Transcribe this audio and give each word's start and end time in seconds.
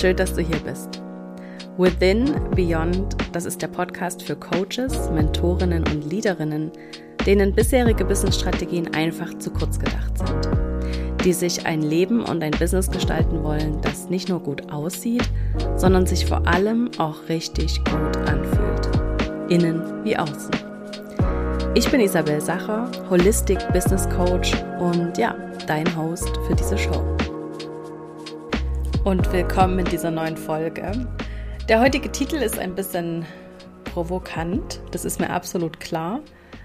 Schön, 0.00 0.14
dass 0.14 0.32
du 0.32 0.42
hier 0.42 0.60
bist. 0.60 1.02
Within 1.76 2.32
Beyond, 2.54 3.16
das 3.32 3.44
ist 3.44 3.60
der 3.60 3.66
Podcast 3.66 4.22
für 4.22 4.36
Coaches, 4.36 5.10
Mentorinnen 5.10 5.82
und 5.88 6.08
Leaderinnen, 6.08 6.70
denen 7.26 7.52
bisherige 7.52 8.04
Businessstrategien 8.04 8.94
einfach 8.94 9.36
zu 9.40 9.50
kurz 9.50 9.76
gedacht 9.76 10.16
sind. 10.16 10.48
Die 11.24 11.32
sich 11.32 11.66
ein 11.66 11.82
Leben 11.82 12.22
und 12.22 12.44
ein 12.44 12.52
Business 12.52 12.88
gestalten 12.88 13.42
wollen, 13.42 13.80
das 13.82 14.08
nicht 14.08 14.28
nur 14.28 14.38
gut 14.38 14.70
aussieht, 14.70 15.28
sondern 15.74 16.06
sich 16.06 16.26
vor 16.26 16.46
allem 16.46 16.92
auch 16.98 17.28
richtig 17.28 17.78
gut 17.78 18.16
anfühlt. 18.28 19.50
Innen 19.50 19.82
wie 20.04 20.16
außen. 20.16 20.52
Ich 21.74 21.90
bin 21.90 22.00
Isabel 22.00 22.40
Sacher, 22.40 22.88
Holistic 23.10 23.58
Business 23.72 24.08
Coach 24.10 24.52
und 24.78 25.18
ja, 25.18 25.34
dein 25.66 25.96
Host 25.96 26.30
für 26.46 26.54
diese 26.54 26.78
Show. 26.78 27.17
Und 29.08 29.32
willkommen 29.32 29.78
in 29.78 29.86
dieser 29.86 30.10
neuen 30.10 30.36
Folge. 30.36 31.08
Der 31.66 31.80
heutige 31.80 32.12
Titel 32.12 32.36
ist 32.36 32.58
ein 32.58 32.74
bisschen 32.74 33.24
provokant, 33.84 34.82
das 34.90 35.06
ist 35.06 35.18
mir 35.18 35.30
absolut 35.30 35.80
klar. 35.80 36.20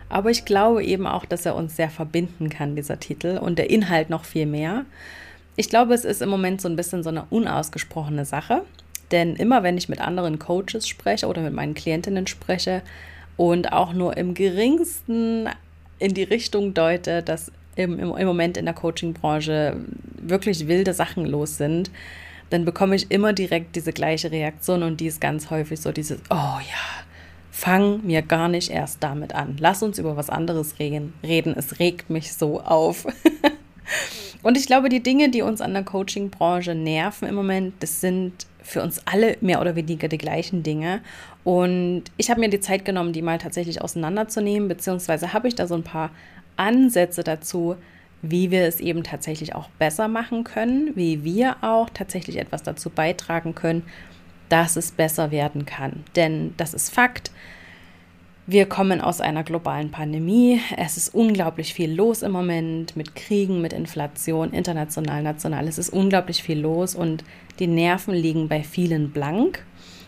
Aber 0.10 0.30
ich 0.30 0.44
glaube 0.44 0.84
eben 0.84 1.08
auch, 1.08 1.24
dass 1.24 1.46
er 1.46 1.56
uns 1.56 1.78
sehr 1.78 1.90
verbinden 1.90 2.50
kann, 2.50 2.76
dieser 2.76 3.00
Titel, 3.00 3.38
und 3.38 3.58
der 3.58 3.70
Inhalt 3.70 4.10
noch 4.10 4.26
viel 4.26 4.46
mehr. 4.46 4.84
Ich 5.56 5.70
glaube, 5.70 5.94
es 5.94 6.04
ist 6.04 6.22
im 6.22 6.28
Moment 6.28 6.60
so 6.60 6.68
ein 6.68 6.76
bisschen 6.76 7.02
so 7.02 7.08
eine 7.12 7.24
unausgesprochene 7.30 8.26
Sache. 8.26 8.64
Denn 9.12 9.38
immer 9.38 9.64
wenn 9.64 9.78
ich 9.78 9.88
mit 9.88 10.02
anderen 10.02 10.38
Coaches 10.38 10.86
spreche 10.86 11.28
oder 11.28 11.42
mit 11.42 11.54
meinen 11.54 11.76
Klientinnen 11.76 12.28
spreche, 12.28 12.82
und 13.38 13.72
auch 13.72 13.94
nur 13.94 14.18
im 14.18 14.34
geringsten 14.34 15.48
in 15.98 16.14
die 16.14 16.24
Richtung 16.24 16.74
deute, 16.74 17.24
dass 17.24 17.54
im, 17.78 18.00
im, 18.00 18.28
Moment 18.28 18.58
in 18.58 18.66
der 18.66 18.74
Coaching-Branche 18.74 19.78
wirklich 20.18 20.68
wilde 20.68 20.94
Sachen 20.94 21.26
los 21.26 21.56
sind, 21.56 21.90
dann 22.50 22.66
bekomme 22.66 22.96
ich 22.96 23.12
immer 23.12 23.34
direkt 23.34 23.76
diese 23.76 23.94
gleiche 23.94 24.32
Reaktion 24.32 24.84
und 24.84 25.00
die 25.00 25.08
ist 25.08 25.22
ganz 25.22 25.50
häufig 25.50 25.80
so 25.80 25.92
dieses, 25.92 26.20
oh 26.30 26.36
ja, 26.60 27.04
fang 27.52 28.06
mir 28.06 28.22
gar 28.22 28.48
nicht 28.48 28.72
erst 28.72 29.04
damit 29.04 29.34
an. 29.34 29.58
Lass 29.60 29.84
uns 29.84 30.00
über 30.00 30.18
was 30.18 30.30
anderes 30.30 30.80
reden. 30.80 31.14
reden. 31.24 31.54
Es 31.56 31.80
regt 31.80 32.10
mich 32.10 32.34
so 32.34 32.62
auf. 32.62 33.06
und 34.44 34.58
ich 34.58 34.66
glaube, 34.66 34.90
die 34.90 35.04
Dinge, 35.04 35.30
die 35.30 35.44
uns 35.44 35.62
an 35.62 35.74
der 35.74 35.84
Coaching-Branche 35.84 36.76
nerven 36.76 37.28
im 37.28 37.36
Moment, 37.36 37.76
das 37.80 38.02
sind 38.02 38.48
für 38.62 38.82
uns 38.82 39.02
alle 39.06 39.38
mehr 39.42 39.62
oder 39.62 39.76
weniger 39.76 40.08
die 40.08 40.18
gleichen 40.18 40.64
Dinge. 40.64 41.02
Und 41.44 42.04
ich 42.18 42.30
habe 42.30 42.40
mir 42.40 42.50
die 42.50 42.60
Zeit 42.60 42.86
genommen, 42.86 43.14
die 43.14 43.22
mal 43.22 43.38
tatsächlich 43.38 43.82
auseinanderzunehmen, 43.82 44.68
beziehungsweise 44.68 45.34
habe 45.34 45.48
ich 45.48 45.56
da 45.56 45.68
so 45.68 45.76
ein 45.76 45.84
paar 45.84 46.10
Ansätze 46.56 47.24
dazu, 47.24 47.76
wie 48.24 48.52
wir 48.52 48.64
es 48.64 48.80
eben 48.80 49.04
tatsächlich 49.04 49.54
auch 49.54 49.70
besser 49.78 50.08
machen 50.08 50.46
können, 50.46 50.96
wie 50.96 51.24
wir 51.26 51.58
auch 51.62 51.90
tatsächlich 51.90 52.38
etwas 52.40 52.64
dazu 52.64 52.90
beitragen 52.90 53.54
können, 53.54 53.84
dass 54.48 54.78
es 54.78 54.92
besser 54.92 55.30
werden 55.30 55.66
kann. 55.66 56.06
Denn 56.16 56.54
das 56.58 56.74
ist 56.74 56.90
Fakt. 56.90 57.32
Wir 58.48 58.66
kommen 58.66 59.02
aus 59.02 59.20
einer 59.20 59.44
globalen 59.44 59.92
Pandemie. 59.92 60.62
Es 60.78 60.96
ist 60.96 61.14
unglaublich 61.14 61.74
viel 61.74 61.94
los 61.94 62.22
im 62.22 62.32
Moment 62.32 62.96
mit 62.96 63.14
Kriegen, 63.14 63.62
mit 63.62 63.74
Inflation, 63.74 64.54
international, 64.54 65.22
national. 65.22 65.68
Es 65.68 65.78
ist 65.78 65.90
unglaublich 65.90 66.44
viel 66.44 66.60
los 66.60 66.96
und 66.96 67.26
die 67.60 67.68
Nerven 67.68 68.14
liegen 68.14 68.48
bei 68.48 68.64
vielen 68.64 69.12
blank. 69.12 69.66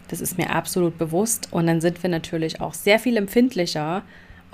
Das 0.07 0.21
ist 0.21 0.37
mir 0.37 0.51
absolut 0.51 0.97
bewusst. 0.97 1.49
Und 1.51 1.67
dann 1.67 1.81
sind 1.81 2.01
wir 2.01 2.09
natürlich 2.09 2.61
auch 2.61 2.73
sehr 2.73 2.99
viel 2.99 3.17
empfindlicher 3.17 4.03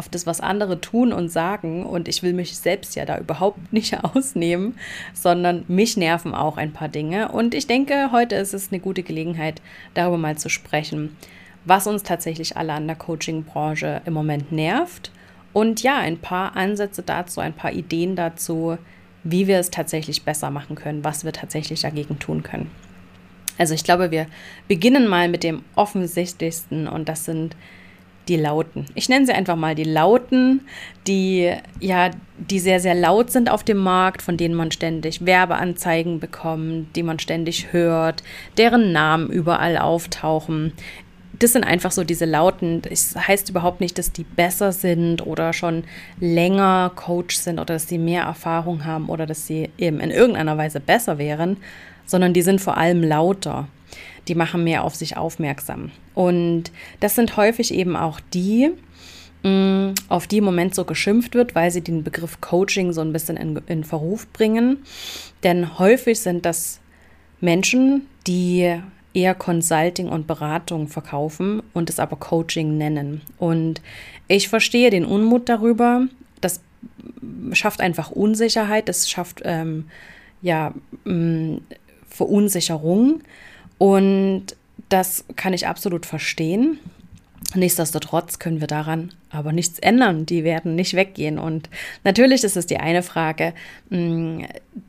auf 0.01 0.09
das, 0.09 0.25
was 0.25 0.41
andere 0.41 0.81
tun 0.81 1.13
und 1.13 1.29
sagen. 1.29 1.85
Und 1.85 2.07
ich 2.07 2.23
will 2.23 2.33
mich 2.33 2.57
selbst 2.57 2.95
ja 2.95 3.05
da 3.05 3.19
überhaupt 3.19 3.71
nicht 3.71 4.03
ausnehmen, 4.03 4.75
sondern 5.13 5.63
mich 5.67 5.95
nerven 5.95 6.33
auch 6.33 6.57
ein 6.57 6.73
paar 6.73 6.89
Dinge. 6.89 7.31
Und 7.31 7.53
ich 7.53 7.67
denke, 7.67 8.09
heute 8.11 8.35
ist 8.35 8.53
es 8.53 8.71
eine 8.71 8.81
gute 8.81 9.03
Gelegenheit, 9.03 9.61
darüber 9.93 10.17
mal 10.17 10.37
zu 10.37 10.49
sprechen 10.49 11.15
was 11.65 11.87
uns 11.87 12.03
tatsächlich 12.03 12.57
alle 12.57 12.73
an 12.73 12.87
der 12.87 12.95
Coaching-Branche 12.95 14.01
im 14.05 14.13
Moment 14.13 14.51
nervt. 14.51 15.11
Und 15.53 15.83
ja, 15.83 15.97
ein 15.97 16.17
paar 16.17 16.55
Ansätze 16.55 17.03
dazu, 17.03 17.41
ein 17.41 17.53
paar 17.53 17.73
Ideen 17.73 18.15
dazu, 18.15 18.77
wie 19.23 19.47
wir 19.47 19.59
es 19.59 19.69
tatsächlich 19.69 20.23
besser 20.23 20.49
machen 20.49 20.75
können, 20.75 21.03
was 21.03 21.23
wir 21.23 21.33
tatsächlich 21.33 21.81
dagegen 21.81 22.17
tun 22.19 22.41
können. 22.41 22.71
Also 23.57 23.73
ich 23.73 23.83
glaube, 23.83 24.09
wir 24.09 24.27
beginnen 24.67 25.07
mal 25.07 25.29
mit 25.29 25.43
dem 25.43 25.63
offensichtlichsten 25.75 26.87
und 26.87 27.07
das 27.09 27.25
sind 27.25 27.55
die 28.31 28.37
Lauten. 28.37 28.85
Ich 28.95 29.09
nenne 29.09 29.25
sie 29.25 29.33
einfach 29.33 29.57
mal 29.57 29.75
die 29.75 29.83
Lauten, 29.83 30.61
die 31.05 31.53
ja, 31.79 32.11
die 32.37 32.59
sehr, 32.59 32.79
sehr 32.79 32.95
laut 32.95 33.29
sind 33.29 33.51
auf 33.51 33.63
dem 33.63 33.77
Markt, 33.77 34.21
von 34.21 34.37
denen 34.37 34.55
man 34.55 34.71
ständig 34.71 35.25
Werbeanzeigen 35.25 36.19
bekommt, 36.19 36.95
die 36.95 37.03
man 37.03 37.19
ständig 37.19 37.73
hört, 37.73 38.23
deren 38.57 38.93
Namen 38.93 39.29
überall 39.29 39.77
auftauchen, 39.77 40.71
das 41.39 41.53
sind 41.53 41.63
einfach 41.63 41.91
so 41.91 42.03
diese 42.03 42.25
Lauten. 42.25 42.81
Das 42.83 43.15
heißt 43.15 43.49
überhaupt 43.49 43.81
nicht, 43.81 43.97
dass 43.97 44.11
die 44.11 44.23
besser 44.23 44.71
sind 44.71 45.25
oder 45.25 45.53
schon 45.53 45.83
länger 46.19 46.91
Coach 46.95 47.35
sind 47.35 47.59
oder 47.59 47.73
dass 47.73 47.87
sie 47.87 47.97
mehr 47.97 48.23
Erfahrung 48.23 48.85
haben 48.85 49.09
oder 49.09 49.25
dass 49.25 49.47
sie 49.47 49.69
eben 49.77 49.99
in 49.99 50.11
irgendeiner 50.11 50.57
Weise 50.57 50.79
besser 50.79 51.17
wären, 51.17 51.57
sondern 52.05 52.33
die 52.33 52.43
sind 52.43 52.61
vor 52.61 52.77
allem 52.77 53.03
lauter. 53.03 53.67
Die 54.27 54.35
machen 54.35 54.63
mehr 54.63 54.83
auf 54.83 54.95
sich 54.95 55.17
aufmerksam. 55.17 55.91
Und 56.13 56.71
das 56.99 57.15
sind 57.15 57.37
häufig 57.37 57.73
eben 57.73 57.95
auch 57.95 58.19
die, 58.33 58.71
mm, 59.43 59.93
auf 60.09 60.27
die 60.27 60.37
im 60.37 60.43
Moment 60.43 60.75
so 60.75 60.85
geschimpft 60.85 61.33
wird, 61.33 61.55
weil 61.55 61.71
sie 61.71 61.81
den 61.81 62.03
Begriff 62.03 62.41
Coaching 62.41 62.93
so 62.93 63.01
ein 63.01 63.13
bisschen 63.13 63.37
in, 63.37 63.59
in 63.67 63.83
Verruf 63.83 64.27
bringen. 64.33 64.83
Denn 65.43 65.79
häufig 65.79 66.19
sind 66.19 66.45
das 66.45 66.79
Menschen, 67.39 68.07
die 68.27 68.79
eher 69.13 69.35
Consulting 69.35 70.07
und 70.07 70.27
Beratung 70.27 70.87
verkaufen 70.87 71.61
und 71.73 71.89
es 71.89 71.99
aber 71.99 72.15
Coaching 72.15 72.77
nennen. 72.77 73.21
Und 73.37 73.81
ich 74.27 74.47
verstehe 74.47 74.89
den 74.89 75.05
Unmut 75.05 75.49
darüber. 75.49 76.07
Das 76.39 76.61
schafft 77.51 77.81
einfach 77.81 78.11
Unsicherheit, 78.11 78.87
das 78.87 79.09
schafft 79.09 79.41
ähm, 79.43 79.85
ja 80.41 80.73
mm, 81.03 81.57
Verunsicherung. 82.07 83.21
Und 83.81 84.55
das 84.89 85.25
kann 85.37 85.53
ich 85.53 85.65
absolut 85.65 86.05
verstehen. 86.05 86.77
Nichtsdestotrotz 87.55 88.37
können 88.37 88.61
wir 88.61 88.67
daran 88.67 89.11
aber 89.31 89.53
nichts 89.53 89.79
ändern. 89.79 90.27
Die 90.27 90.43
werden 90.43 90.75
nicht 90.75 90.93
weggehen. 90.93 91.39
Und 91.39 91.67
natürlich 92.03 92.43
ist 92.43 92.57
es 92.57 92.67
die 92.67 92.77
eine 92.77 93.01
Frage, 93.01 93.55
mm, 93.89 94.43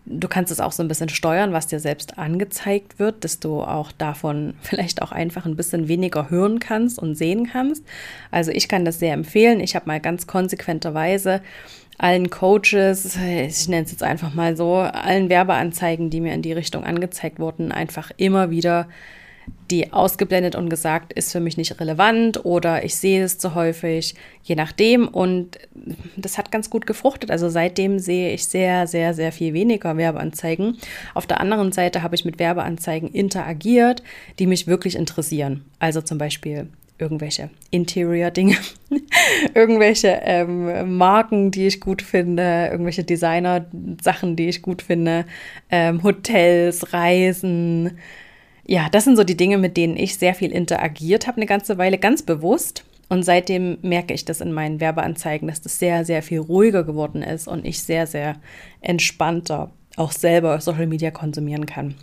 du 0.05 0.29
kannst 0.29 0.53
es 0.53 0.61
auch 0.61 0.73
so 0.73 0.83
ein 0.83 0.89
bisschen 0.89 1.09
steuern, 1.09 1.55
was 1.55 1.69
dir 1.69 1.81
selbst 1.81 2.19
angezeigt 2.19 2.99
wird, 2.99 3.25
dass 3.25 3.41
du 3.41 3.63
auch 3.63 3.93
davon 3.93 4.53
vielleicht 4.61 5.01
auch 5.01 5.11
einfach 5.11 5.47
ein 5.47 5.57
bisschen 5.57 5.89
weniger 5.89 6.29
hören 6.29 6.59
kannst 6.59 6.99
und 6.99 7.15
sehen 7.15 7.49
kannst. 7.51 7.83
Also 8.31 8.51
ich 8.51 8.69
kann 8.69 8.85
das 8.85 8.99
sehr 8.99 9.15
empfehlen. 9.15 9.61
Ich 9.61 9.75
habe 9.75 9.87
mal 9.87 10.01
ganz 10.01 10.27
konsequenterweise 10.27 11.41
allen 12.03 12.31
Coaches, 12.31 13.17
ich 13.17 13.69
nenne 13.69 13.85
es 13.85 13.93
jetzt 13.93 14.03
einfach 14.03 14.35
mal 14.35 14.57
so, 14.57 14.75
allen 14.75 15.29
Werbeanzeigen, 15.29 16.11
die 16.11 16.21
mir 16.21 16.35
in 16.35 16.43
die 16.43 16.53
Richtung 16.53 16.85
angezeigt 16.85 17.39
wurden, 17.39 17.71
einfach 17.71 18.11
immer 18.17 18.51
wieder 18.51 18.89
die 19.71 19.93
ausgeblendet 19.93 20.55
und 20.55 20.69
gesagt, 20.69 21.13
ist 21.13 21.33
für 21.33 21.41
mich 21.41 21.57
nicht 21.57 21.81
relevant 21.81 22.45
oder 22.45 22.85
ich 22.85 22.97
sehe 22.97 23.25
es 23.25 23.39
zu 23.39 23.55
häufig, 23.55 24.15
je 24.43 24.55
nachdem. 24.55 25.09
Und 25.09 25.59
das 26.17 26.39
hat 26.39 26.53
ganz 26.53 26.71
gut 26.71 26.87
gefruchtet. 26.87 27.31
Also 27.31 27.49
seitdem 27.49 27.99
sehe 27.99 28.35
ich 28.35 28.47
sehr, 28.47 28.87
sehr, 28.87 29.15
sehr 29.15 29.33
viel 29.33 29.55
weniger 29.55 29.97
Werbeanzeigen. 29.97 30.79
Auf 31.15 31.27
der 31.27 31.41
anderen 31.41 31.73
Seite 31.73 32.03
habe 32.03 32.15
ich 32.15 32.25
mit 32.25 32.39
Werbeanzeigen 32.39 33.09
interagiert, 33.09 34.03
die 34.39 34.47
mich 34.47 34.67
wirklich 34.67 34.97
interessieren. 34.97 35.65
Also 35.79 36.03
zum 36.03 36.19
Beispiel 36.19 36.69
irgendwelche 36.99 37.51
Interior-Dinge, 37.71 38.57
irgendwelche 39.55 40.21
ähm, 40.25 40.97
Marken, 40.97 41.51
die 41.51 41.67
ich 41.67 41.81
gut 41.81 42.03
finde, 42.03 42.69
irgendwelche 42.71 43.05
Designer-Sachen, 43.05 44.37
die 44.37 44.49
ich 44.49 44.63
gut 44.63 44.83
finde, 44.83 45.25
ähm, 45.71 46.03
Hotels, 46.03 46.93
Reisen, 46.93 47.99
ja, 48.65 48.89
das 48.89 49.05
sind 49.05 49.17
so 49.17 49.25
die 49.25 49.37
Dinge, 49.37 49.59
mit 49.59 49.77
denen 49.77 49.97
ich 49.97 50.17
sehr 50.17 50.35
viel 50.35 50.53
interagiert 50.53 51.27
habe 51.27 51.39
eine 51.39 51.47
ganze 51.47 51.79
Weile, 51.79 51.99
ganz 51.99 52.23
bewusst. 52.23 52.85
Und 53.09 53.25
seitdem 53.25 53.79
merke 53.83 54.15
ich 54.15 54.25
das 54.25 54.41
in 54.41 54.53
meinen 54.53 54.81
Werbeanzeigen, 54.81 55.49
dass 55.49 55.61
das 55.61 55.79
sehr, 55.79 56.05
sehr 56.05 56.23
viel 56.23 56.39
ruhiger 56.39 56.83
geworden 56.83 57.23
ist 57.23 57.47
und 57.47 57.67
ich 57.67 57.83
sehr, 57.83 58.07
sehr 58.07 58.37
entspannter 58.81 59.71
auch 59.97 60.13
selber 60.13 60.61
Social 60.61 60.87
Media 60.87 61.11
konsumieren 61.11 61.67
kann. 61.67 61.95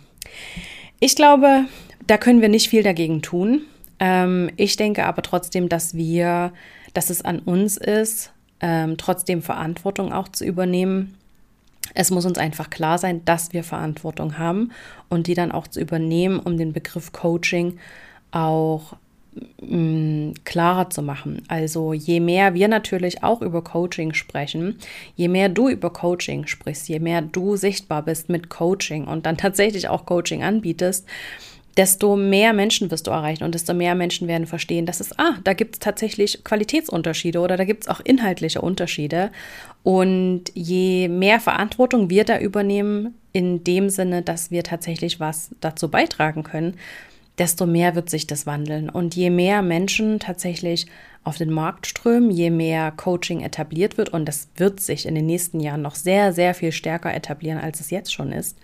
Ich 1.00 1.16
glaube, 1.16 1.64
da 2.06 2.18
können 2.18 2.40
wir 2.40 2.48
nicht 2.48 2.68
viel 2.68 2.84
dagegen 2.84 3.22
tun. 3.22 3.62
Ähm, 4.00 4.50
ich 4.56 4.76
denke 4.76 5.06
aber 5.06 5.22
trotzdem, 5.22 5.68
dass 5.68 5.94
wir, 5.94 6.52
dass 6.94 7.10
es 7.10 7.22
an 7.22 7.38
uns 7.38 7.76
ist, 7.76 8.32
ähm, 8.60 8.96
trotzdem 8.96 9.42
Verantwortung 9.42 10.12
auch 10.12 10.28
zu 10.28 10.44
übernehmen 10.44 11.16
es 11.94 12.10
muss 12.10 12.26
uns 12.26 12.38
einfach 12.38 12.70
klar 12.70 12.98
sein, 12.98 13.24
dass 13.24 13.52
wir 13.52 13.64
Verantwortung 13.64 14.38
haben 14.38 14.72
und 15.08 15.26
die 15.26 15.34
dann 15.34 15.52
auch 15.52 15.66
zu 15.66 15.80
übernehmen, 15.80 16.38
um 16.38 16.56
den 16.56 16.72
Begriff 16.72 17.12
Coaching 17.12 17.78
auch 18.30 18.96
mm, 19.60 20.32
klarer 20.44 20.90
zu 20.90 21.02
machen. 21.02 21.42
Also 21.48 21.92
je 21.92 22.20
mehr 22.20 22.54
wir 22.54 22.68
natürlich 22.68 23.24
auch 23.24 23.42
über 23.42 23.62
Coaching 23.62 24.14
sprechen, 24.14 24.78
je 25.16 25.28
mehr 25.28 25.48
du 25.48 25.68
über 25.68 25.92
Coaching 25.92 26.46
sprichst, 26.46 26.88
je 26.88 27.00
mehr 27.00 27.22
du 27.22 27.56
sichtbar 27.56 28.02
bist 28.02 28.28
mit 28.28 28.50
Coaching 28.50 29.06
und 29.06 29.26
dann 29.26 29.36
tatsächlich 29.36 29.88
auch 29.88 30.06
Coaching 30.06 30.42
anbietest, 30.42 31.06
desto 31.76 32.16
mehr 32.16 32.52
Menschen 32.52 32.90
wirst 32.90 33.06
du 33.06 33.10
erreichen 33.10 33.44
und 33.44 33.54
desto 33.54 33.74
mehr 33.74 33.94
Menschen 33.94 34.28
werden 34.28 34.46
verstehen, 34.46 34.86
dass 34.86 35.00
es, 35.00 35.18
ah, 35.18 35.36
da 35.44 35.52
gibt 35.52 35.76
es 35.76 35.78
tatsächlich 35.80 36.42
Qualitätsunterschiede 36.44 37.40
oder 37.40 37.56
da 37.56 37.64
gibt 37.64 37.84
es 37.84 37.88
auch 37.88 38.00
inhaltliche 38.00 38.60
Unterschiede. 38.60 39.30
Und 39.82 40.44
je 40.54 41.08
mehr 41.08 41.40
Verantwortung 41.40 42.10
wir 42.10 42.24
da 42.24 42.38
übernehmen, 42.38 43.14
in 43.32 43.64
dem 43.64 43.88
Sinne, 43.88 44.22
dass 44.22 44.50
wir 44.50 44.64
tatsächlich 44.64 45.20
was 45.20 45.50
dazu 45.60 45.88
beitragen 45.88 46.42
können, 46.42 46.76
desto 47.38 47.64
mehr 47.66 47.94
wird 47.94 48.10
sich 48.10 48.26
das 48.26 48.46
wandeln. 48.46 48.90
Und 48.90 49.14
je 49.16 49.30
mehr 49.30 49.62
Menschen 49.62 50.20
tatsächlich 50.20 50.86
auf 51.24 51.38
den 51.38 51.50
Markt 51.50 51.86
strömen, 51.86 52.30
je 52.30 52.50
mehr 52.50 52.90
Coaching 52.92 53.40
etabliert 53.40 53.96
wird, 53.96 54.10
und 54.10 54.26
das 54.26 54.48
wird 54.56 54.80
sich 54.80 55.06
in 55.06 55.14
den 55.14 55.26
nächsten 55.26 55.60
Jahren 55.60 55.82
noch 55.82 55.94
sehr, 55.94 56.32
sehr 56.32 56.54
viel 56.54 56.72
stärker 56.72 57.14
etablieren, 57.14 57.58
als 57.58 57.80
es 57.80 57.90
jetzt 57.90 58.12
schon 58.12 58.32
ist, 58.32 58.58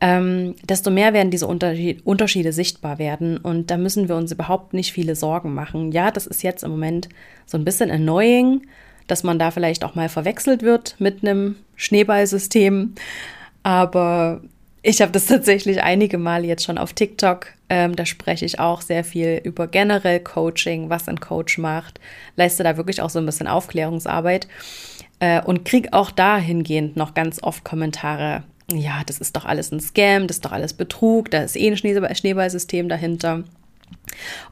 ähm, 0.00 0.54
desto 0.62 0.90
mehr 0.90 1.14
werden 1.14 1.30
diese 1.30 1.46
Unterschiede 1.46 2.52
sichtbar 2.52 2.98
werden. 2.98 3.38
Und 3.38 3.70
da 3.70 3.76
müssen 3.76 4.08
wir 4.08 4.16
uns 4.16 4.32
überhaupt 4.32 4.74
nicht 4.74 4.92
viele 4.92 5.16
Sorgen 5.16 5.54
machen. 5.54 5.92
Ja, 5.92 6.10
das 6.10 6.26
ist 6.26 6.42
jetzt 6.42 6.64
im 6.64 6.70
Moment 6.70 7.08
so 7.46 7.56
ein 7.56 7.64
bisschen 7.64 7.90
annoying, 7.90 8.62
dass 9.06 9.22
man 9.22 9.38
da 9.38 9.50
vielleicht 9.50 9.84
auch 9.84 9.94
mal 9.94 10.08
verwechselt 10.08 10.62
wird 10.62 10.96
mit 10.98 11.22
einem 11.22 11.56
Schneeballsystem. 11.76 12.94
Aber 13.62 14.42
ich 14.82 15.00
habe 15.00 15.12
das 15.12 15.26
tatsächlich 15.26 15.82
einige 15.82 16.18
Male 16.18 16.46
jetzt 16.46 16.64
schon 16.64 16.78
auf 16.78 16.92
TikTok. 16.92 17.48
Ähm, 17.68 17.96
da 17.96 18.04
spreche 18.04 18.44
ich 18.44 18.60
auch 18.60 18.82
sehr 18.82 19.02
viel 19.02 19.40
über 19.42 19.66
generell 19.66 20.20
Coaching, 20.20 20.90
was 20.90 21.08
ein 21.08 21.20
Coach 21.20 21.56
macht. 21.56 22.00
Leiste 22.36 22.62
da 22.62 22.76
wirklich 22.76 23.00
auch 23.00 23.10
so 23.10 23.18
ein 23.18 23.26
bisschen 23.26 23.48
Aufklärungsarbeit 23.48 24.46
äh, 25.20 25.40
und 25.42 25.64
kriege 25.64 25.94
auch 25.94 26.10
dahingehend 26.10 26.96
noch 26.96 27.14
ganz 27.14 27.42
oft 27.42 27.64
Kommentare 27.64 28.44
ja, 28.72 29.02
das 29.04 29.18
ist 29.18 29.36
doch 29.36 29.44
alles 29.44 29.70
ein 29.72 29.80
Scam, 29.80 30.26
das 30.26 30.38
ist 30.38 30.44
doch 30.44 30.52
alles 30.52 30.72
Betrug, 30.72 31.30
da 31.30 31.42
ist 31.42 31.56
eh 31.56 31.68
ein 31.68 31.76
Schneeballsystem 31.76 32.88
dahinter. 32.88 33.44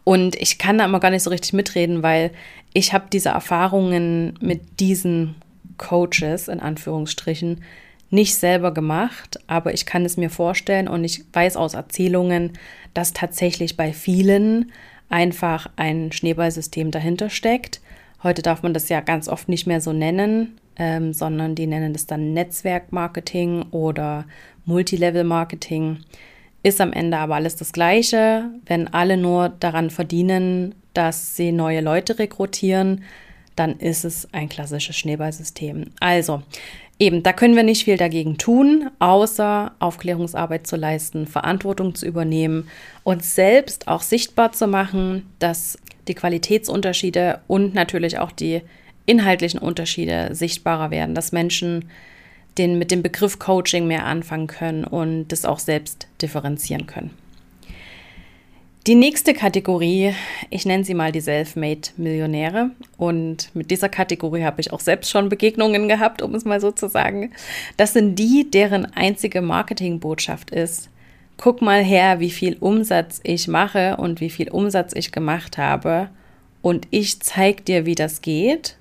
Und 0.04 0.36
ich 0.36 0.58
kann 0.58 0.78
da 0.78 0.84
immer 0.84 1.00
gar 1.00 1.10
nicht 1.10 1.22
so 1.22 1.30
richtig 1.30 1.52
mitreden, 1.52 2.02
weil 2.02 2.30
ich 2.72 2.92
habe 2.92 3.06
diese 3.12 3.30
Erfahrungen 3.30 4.38
mit 4.40 4.80
diesen 4.80 5.36
Coaches 5.78 6.48
in 6.48 6.60
Anführungsstrichen 6.60 7.62
nicht 8.10 8.36
selber 8.36 8.72
gemacht, 8.72 9.40
aber 9.48 9.74
ich 9.74 9.86
kann 9.86 10.04
es 10.04 10.16
mir 10.16 10.30
vorstellen 10.30 10.86
und 10.86 11.02
ich 11.02 11.24
weiß 11.32 11.56
aus 11.56 11.74
Erzählungen, 11.74 12.52
dass 12.92 13.12
tatsächlich 13.12 13.76
bei 13.76 13.92
vielen 13.92 14.70
einfach 15.08 15.68
ein 15.76 16.12
Schneeballsystem 16.12 16.92
dahinter 16.92 17.28
steckt. 17.28 17.80
Heute 18.22 18.42
darf 18.42 18.62
man 18.62 18.72
das 18.72 18.88
ja 18.88 19.00
ganz 19.00 19.28
oft 19.28 19.48
nicht 19.48 19.66
mehr 19.66 19.80
so 19.80 19.92
nennen, 19.92 20.58
ähm, 20.76 21.12
sondern 21.12 21.54
die 21.54 21.66
nennen 21.66 21.92
das 21.92 22.06
dann 22.06 22.32
Netzwerkmarketing 22.32 23.66
oder 23.70 24.24
Multilevel-Marketing. 24.64 25.98
Ist 26.62 26.80
am 26.80 26.92
Ende 26.92 27.18
aber 27.18 27.34
alles 27.36 27.56
das 27.56 27.72
Gleiche. 27.72 28.50
Wenn 28.66 28.88
alle 28.88 29.16
nur 29.16 29.50
daran 29.50 29.90
verdienen, 29.90 30.74
dass 30.94 31.36
sie 31.36 31.52
neue 31.52 31.80
Leute 31.80 32.18
rekrutieren, 32.18 33.04
dann 33.56 33.78
ist 33.78 34.04
es 34.04 34.28
ein 34.32 34.48
klassisches 34.48 34.96
Schneeballsystem. 34.96 35.90
Also, 36.00 36.42
eben, 36.98 37.22
da 37.22 37.32
können 37.32 37.56
wir 37.56 37.62
nicht 37.62 37.84
viel 37.84 37.96
dagegen 37.96 38.38
tun, 38.38 38.90
außer 38.98 39.72
Aufklärungsarbeit 39.78 40.66
zu 40.66 40.76
leisten, 40.76 41.26
Verantwortung 41.26 41.94
zu 41.94 42.06
übernehmen 42.06 42.68
und 43.02 43.24
selbst 43.24 43.86
auch 43.88 44.02
sichtbar 44.02 44.52
zu 44.52 44.66
machen, 44.66 45.26
dass 45.38 45.78
die 46.08 46.14
Qualitätsunterschiede 46.14 47.40
und 47.46 47.74
natürlich 47.74 48.18
auch 48.18 48.32
die 48.32 48.62
inhaltlichen 49.06 49.60
Unterschiede 49.60 50.30
sichtbarer 50.32 50.90
werden, 50.90 51.14
dass 51.14 51.32
Menschen 51.32 51.90
den, 52.58 52.78
mit 52.78 52.90
dem 52.90 53.02
Begriff 53.02 53.38
Coaching 53.38 53.86
mehr 53.86 54.06
anfangen 54.06 54.46
können 54.46 54.84
und 54.84 55.28
das 55.28 55.44
auch 55.44 55.58
selbst 55.58 56.06
differenzieren 56.22 56.86
können. 56.86 57.10
Die 58.86 58.94
nächste 58.94 59.32
Kategorie, 59.32 60.12
ich 60.50 60.66
nenne 60.66 60.84
sie 60.84 60.92
mal 60.92 61.10
die 61.10 61.22
Self-Made-Millionäre. 61.22 62.70
Und 62.98 63.48
mit 63.54 63.70
dieser 63.70 63.88
Kategorie 63.88 64.44
habe 64.44 64.60
ich 64.60 64.74
auch 64.74 64.80
selbst 64.80 65.10
schon 65.10 65.30
Begegnungen 65.30 65.88
gehabt, 65.88 66.20
um 66.20 66.34
es 66.34 66.44
mal 66.44 66.60
so 66.60 66.70
zu 66.70 66.88
sagen. 66.88 67.32
Das 67.78 67.94
sind 67.94 68.18
die, 68.18 68.50
deren 68.50 68.84
einzige 68.94 69.40
Marketingbotschaft 69.40 70.50
ist, 70.50 70.90
guck 71.38 71.62
mal 71.62 71.82
her, 71.82 72.20
wie 72.20 72.30
viel 72.30 72.58
Umsatz 72.60 73.20
ich 73.24 73.48
mache 73.48 73.96
und 73.96 74.20
wie 74.20 74.28
viel 74.28 74.50
Umsatz 74.50 74.92
ich 74.94 75.12
gemacht 75.12 75.56
habe. 75.56 76.10
Und 76.60 76.86
ich 76.90 77.20
zeige 77.20 77.62
dir, 77.62 77.86
wie 77.86 77.94
das 77.94 78.20
geht 78.20 78.76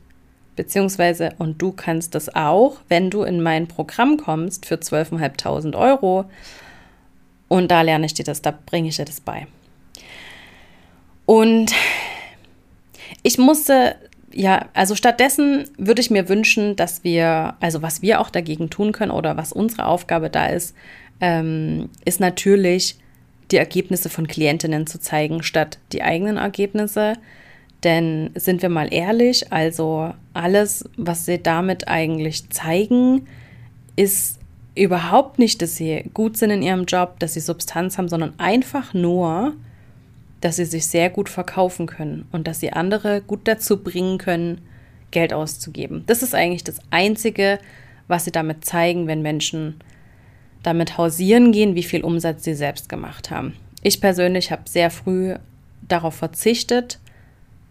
beziehungsweise 0.55 1.31
und 1.37 1.61
du 1.61 1.71
kannst 1.71 2.15
das 2.15 2.33
auch, 2.35 2.77
wenn 2.89 3.09
du 3.09 3.23
in 3.23 3.41
mein 3.41 3.67
Programm 3.67 4.17
kommst 4.17 4.65
für 4.65 4.75
12.500 4.75 5.75
Euro 5.77 6.25
und 7.47 7.69
da 7.71 7.81
lerne 7.81 8.05
ich 8.05 8.13
dir 8.13 8.25
das, 8.25 8.41
da 8.41 8.57
bringe 8.65 8.89
ich 8.89 8.95
dir 8.95 9.05
das 9.05 9.21
bei. 9.21 9.47
Und 11.25 11.71
ich 13.21 13.37
musste, 13.37 13.95
ja, 14.33 14.67
also 14.73 14.95
stattdessen 14.95 15.69
würde 15.77 16.01
ich 16.01 16.11
mir 16.11 16.29
wünschen, 16.29 16.75
dass 16.75 17.03
wir, 17.03 17.55
also 17.59 17.81
was 17.81 18.01
wir 18.01 18.19
auch 18.19 18.29
dagegen 18.29 18.69
tun 18.69 18.91
können 18.91 19.11
oder 19.11 19.37
was 19.37 19.53
unsere 19.53 19.85
Aufgabe 19.85 20.29
da 20.29 20.47
ist, 20.47 20.75
ähm, 21.21 21.89
ist 22.05 22.19
natürlich 22.19 22.97
die 23.51 23.57
Ergebnisse 23.57 24.09
von 24.09 24.27
Klientinnen 24.27 24.87
zu 24.87 24.99
zeigen, 24.99 25.43
statt 25.43 25.77
die 25.91 26.01
eigenen 26.01 26.37
Ergebnisse. 26.37 27.13
Denn 27.83 28.31
sind 28.35 28.61
wir 28.61 28.69
mal 28.69 28.93
ehrlich, 28.93 29.51
also 29.51 30.13
alles, 30.33 30.89
was 30.95 31.25
sie 31.25 31.41
damit 31.41 31.87
eigentlich 31.87 32.49
zeigen, 32.49 33.27
ist 33.95 34.39
überhaupt 34.75 35.37
nicht, 35.37 35.61
dass 35.61 35.75
sie 35.75 36.09
gut 36.13 36.37
sind 36.37 36.49
in 36.49 36.61
ihrem 36.61 36.85
Job, 36.85 37.19
dass 37.19 37.33
sie 37.33 37.41
Substanz 37.41 37.97
haben, 37.97 38.09
sondern 38.09 38.33
einfach 38.39 38.93
nur, 38.93 39.53
dass 40.41 40.55
sie 40.55 40.65
sich 40.65 40.87
sehr 40.87 41.09
gut 41.09 41.29
verkaufen 41.29 41.85
können 41.85 42.27
und 42.31 42.47
dass 42.47 42.59
sie 42.59 42.73
andere 42.73 43.21
gut 43.21 43.41
dazu 43.47 43.83
bringen 43.83 44.17
können, 44.17 44.61
Geld 45.11 45.31
auszugeben. 45.31 46.03
Das 46.07 46.23
ist 46.23 46.33
eigentlich 46.33 46.63
das 46.63 46.79
Einzige, 46.89 47.59
was 48.07 48.25
sie 48.25 48.31
damit 48.31 48.65
zeigen, 48.65 49.07
wenn 49.07 49.21
Menschen 49.21 49.75
damit 50.63 50.97
hausieren 50.97 51.51
gehen, 51.51 51.75
wie 51.75 51.83
viel 51.83 52.03
Umsatz 52.03 52.43
sie 52.43 52.55
selbst 52.55 52.89
gemacht 52.89 53.29
haben. 53.29 53.53
Ich 53.83 54.01
persönlich 54.01 54.51
habe 54.51 54.63
sehr 54.65 54.89
früh 54.89 55.35
darauf 55.87 56.15
verzichtet, 56.15 56.99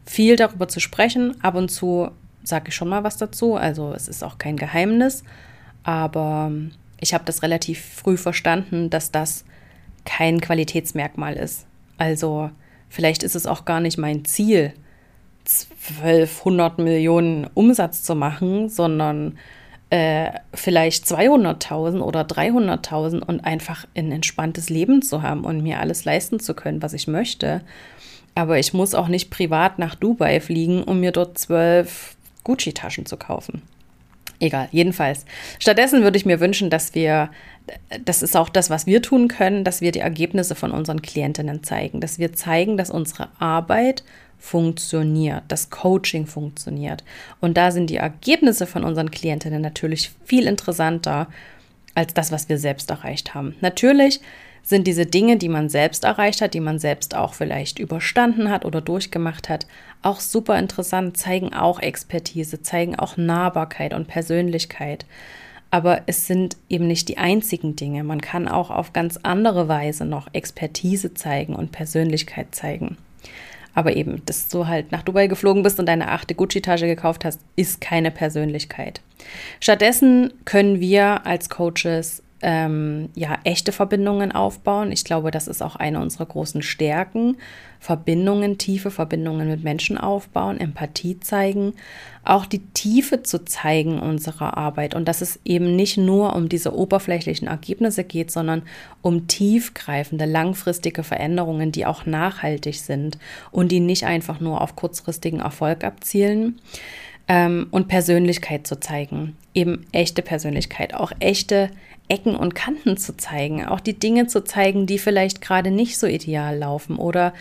viel 0.04 0.36
darüber 0.36 0.68
zu 0.68 0.80
sprechen. 0.80 1.42
Ab 1.42 1.54
und 1.54 1.70
zu 1.70 2.10
sage 2.42 2.68
ich 2.68 2.74
schon 2.74 2.88
mal 2.88 3.04
was 3.04 3.16
dazu. 3.16 3.54
Also 3.54 3.92
es 3.94 4.08
ist 4.08 4.22
auch 4.22 4.38
kein 4.38 4.56
Geheimnis. 4.56 5.22
Aber 5.84 6.52
ich 7.00 7.14
habe 7.14 7.24
das 7.24 7.42
relativ 7.42 7.84
früh 7.84 8.16
verstanden, 8.16 8.90
dass 8.90 9.10
das 9.10 9.44
kein 10.04 10.40
Qualitätsmerkmal 10.40 11.34
ist. 11.34 11.66
Also 11.98 12.50
vielleicht 12.88 13.22
ist 13.22 13.36
es 13.36 13.46
auch 13.46 13.64
gar 13.64 13.80
nicht 13.80 13.98
mein 13.98 14.24
Ziel, 14.24 14.72
1200 15.44 16.78
Millionen 16.78 17.48
Umsatz 17.54 18.02
zu 18.02 18.14
machen, 18.14 18.68
sondern 18.68 19.38
äh, 19.90 20.30
vielleicht 20.54 21.04
200.000 21.04 22.00
oder 22.00 22.22
300.000 22.22 23.20
und 23.20 23.44
einfach 23.44 23.86
ein 23.96 24.12
entspanntes 24.12 24.70
Leben 24.70 25.02
zu 25.02 25.22
haben 25.22 25.44
und 25.44 25.62
mir 25.62 25.80
alles 25.80 26.04
leisten 26.04 26.40
zu 26.40 26.54
können, 26.54 26.82
was 26.82 26.92
ich 26.92 27.08
möchte. 27.08 27.62
Aber 28.34 28.58
ich 28.58 28.72
muss 28.72 28.94
auch 28.94 29.08
nicht 29.08 29.30
privat 29.30 29.78
nach 29.78 29.94
Dubai 29.94 30.40
fliegen, 30.40 30.82
um 30.82 31.00
mir 31.00 31.12
dort 31.12 31.38
zwölf 31.38 32.16
Gucci-Taschen 32.44 33.06
zu 33.06 33.16
kaufen. 33.16 33.62
Egal, 34.40 34.68
jedenfalls. 34.72 35.24
Stattdessen 35.60 36.02
würde 36.02 36.16
ich 36.16 36.26
mir 36.26 36.40
wünschen, 36.40 36.68
dass 36.68 36.96
wir, 36.96 37.30
das 38.04 38.22
ist 38.22 38.36
auch 38.36 38.48
das, 38.48 38.70
was 38.70 38.86
wir 38.86 39.00
tun 39.00 39.28
können, 39.28 39.62
dass 39.62 39.80
wir 39.80 39.92
die 39.92 40.00
Ergebnisse 40.00 40.56
von 40.56 40.72
unseren 40.72 41.00
Klientinnen 41.00 41.62
zeigen, 41.62 42.00
dass 42.00 42.18
wir 42.18 42.32
zeigen, 42.32 42.76
dass 42.76 42.90
unsere 42.90 43.28
Arbeit 43.38 44.02
funktioniert, 44.38 45.44
das 45.46 45.70
Coaching 45.70 46.26
funktioniert. 46.26 47.04
Und 47.40 47.56
da 47.56 47.70
sind 47.70 47.88
die 47.88 47.96
Ergebnisse 47.96 48.66
von 48.66 48.82
unseren 48.82 49.12
Klientinnen 49.12 49.62
natürlich 49.62 50.10
viel 50.24 50.48
interessanter 50.48 51.28
als 51.94 52.12
das, 52.12 52.32
was 52.32 52.48
wir 52.48 52.58
selbst 52.58 52.90
erreicht 52.90 53.34
haben. 53.34 53.54
Natürlich 53.60 54.20
sind 54.62 54.86
diese 54.86 55.06
Dinge, 55.06 55.36
die 55.36 55.48
man 55.48 55.68
selbst 55.68 56.04
erreicht 56.04 56.40
hat, 56.40 56.54
die 56.54 56.60
man 56.60 56.78
selbst 56.78 57.14
auch 57.16 57.34
vielleicht 57.34 57.78
überstanden 57.78 58.50
hat 58.50 58.64
oder 58.64 58.80
durchgemacht 58.80 59.48
hat, 59.48 59.66
auch 60.02 60.20
super 60.20 60.58
interessant, 60.58 61.16
zeigen 61.16 61.52
auch 61.52 61.80
Expertise, 61.80 62.62
zeigen 62.62 62.96
auch 62.98 63.16
Nahbarkeit 63.16 63.92
und 63.94 64.08
Persönlichkeit. 64.08 65.04
Aber 65.70 66.02
es 66.06 66.26
sind 66.26 66.56
eben 66.68 66.86
nicht 66.86 67.08
die 67.08 67.18
einzigen 67.18 67.76
Dinge. 67.76 68.04
Man 68.04 68.20
kann 68.20 68.46
auch 68.46 68.70
auf 68.70 68.92
ganz 68.92 69.18
andere 69.22 69.68
Weise 69.68 70.04
noch 70.04 70.28
Expertise 70.32 71.14
zeigen 71.14 71.56
und 71.56 71.72
Persönlichkeit 71.72 72.54
zeigen. 72.54 72.98
Aber 73.74 73.96
eben, 73.96 74.22
dass 74.26 74.48
du 74.48 74.66
halt 74.66 74.92
nach 74.92 75.02
Dubai 75.02 75.28
geflogen 75.28 75.62
bist 75.62 75.80
und 75.80 75.86
deine 75.86 76.08
achte 76.08 76.34
Gucci-Tasche 76.34 76.86
gekauft 76.86 77.24
hast, 77.24 77.40
ist 77.56 77.80
keine 77.80 78.10
Persönlichkeit. 78.10 79.00
Stattdessen 79.60 80.32
können 80.44 80.78
wir 80.80 81.26
als 81.26 81.48
Coaches 81.48 82.22
ähm, 82.42 83.08
ja 83.14 83.38
echte 83.44 83.72
Verbindungen 83.72 84.32
aufbauen. 84.32 84.92
Ich 84.92 85.04
glaube, 85.04 85.30
das 85.30 85.48
ist 85.48 85.62
auch 85.62 85.76
eine 85.76 86.00
unserer 86.00 86.26
großen 86.26 86.62
Stärken. 86.62 87.36
Verbindungen, 87.82 88.58
tiefe 88.58 88.92
Verbindungen 88.92 89.48
mit 89.48 89.64
Menschen 89.64 89.98
aufbauen, 89.98 90.60
Empathie 90.60 91.18
zeigen, 91.18 91.74
auch 92.24 92.46
die 92.46 92.60
Tiefe 92.60 93.24
zu 93.24 93.44
zeigen 93.44 93.98
unserer 93.98 94.56
Arbeit 94.56 94.94
und 94.94 95.08
dass 95.08 95.20
es 95.20 95.40
eben 95.44 95.74
nicht 95.74 95.98
nur 95.98 96.36
um 96.36 96.48
diese 96.48 96.76
oberflächlichen 96.76 97.48
Ergebnisse 97.48 98.04
geht, 98.04 98.30
sondern 98.30 98.62
um 99.02 99.26
tiefgreifende, 99.26 100.26
langfristige 100.26 101.02
Veränderungen, 101.02 101.72
die 101.72 101.84
auch 101.84 102.06
nachhaltig 102.06 102.76
sind 102.76 103.18
und 103.50 103.72
die 103.72 103.80
nicht 103.80 104.04
einfach 104.04 104.38
nur 104.38 104.60
auf 104.60 104.76
kurzfristigen 104.76 105.40
Erfolg 105.40 105.82
abzielen 105.82 106.60
ähm, 107.26 107.66
und 107.72 107.88
Persönlichkeit 107.88 108.64
zu 108.64 108.78
zeigen. 108.78 109.36
Eben 109.54 109.86
echte 109.90 110.22
Persönlichkeit, 110.22 110.94
auch 110.94 111.10
echte 111.18 111.70
Ecken 112.12 112.36
und 112.36 112.54
Kanten 112.54 112.98
zu 112.98 113.16
zeigen, 113.16 113.64
auch 113.64 113.80
die 113.80 113.98
Dinge 113.98 114.26
zu 114.26 114.44
zeigen, 114.44 114.86
die 114.86 114.98
vielleicht 114.98 115.40
gerade 115.40 115.70
nicht 115.70 115.98
so 115.98 116.06
ideal 116.06 116.58
laufen 116.58 116.96
oder 116.96 117.32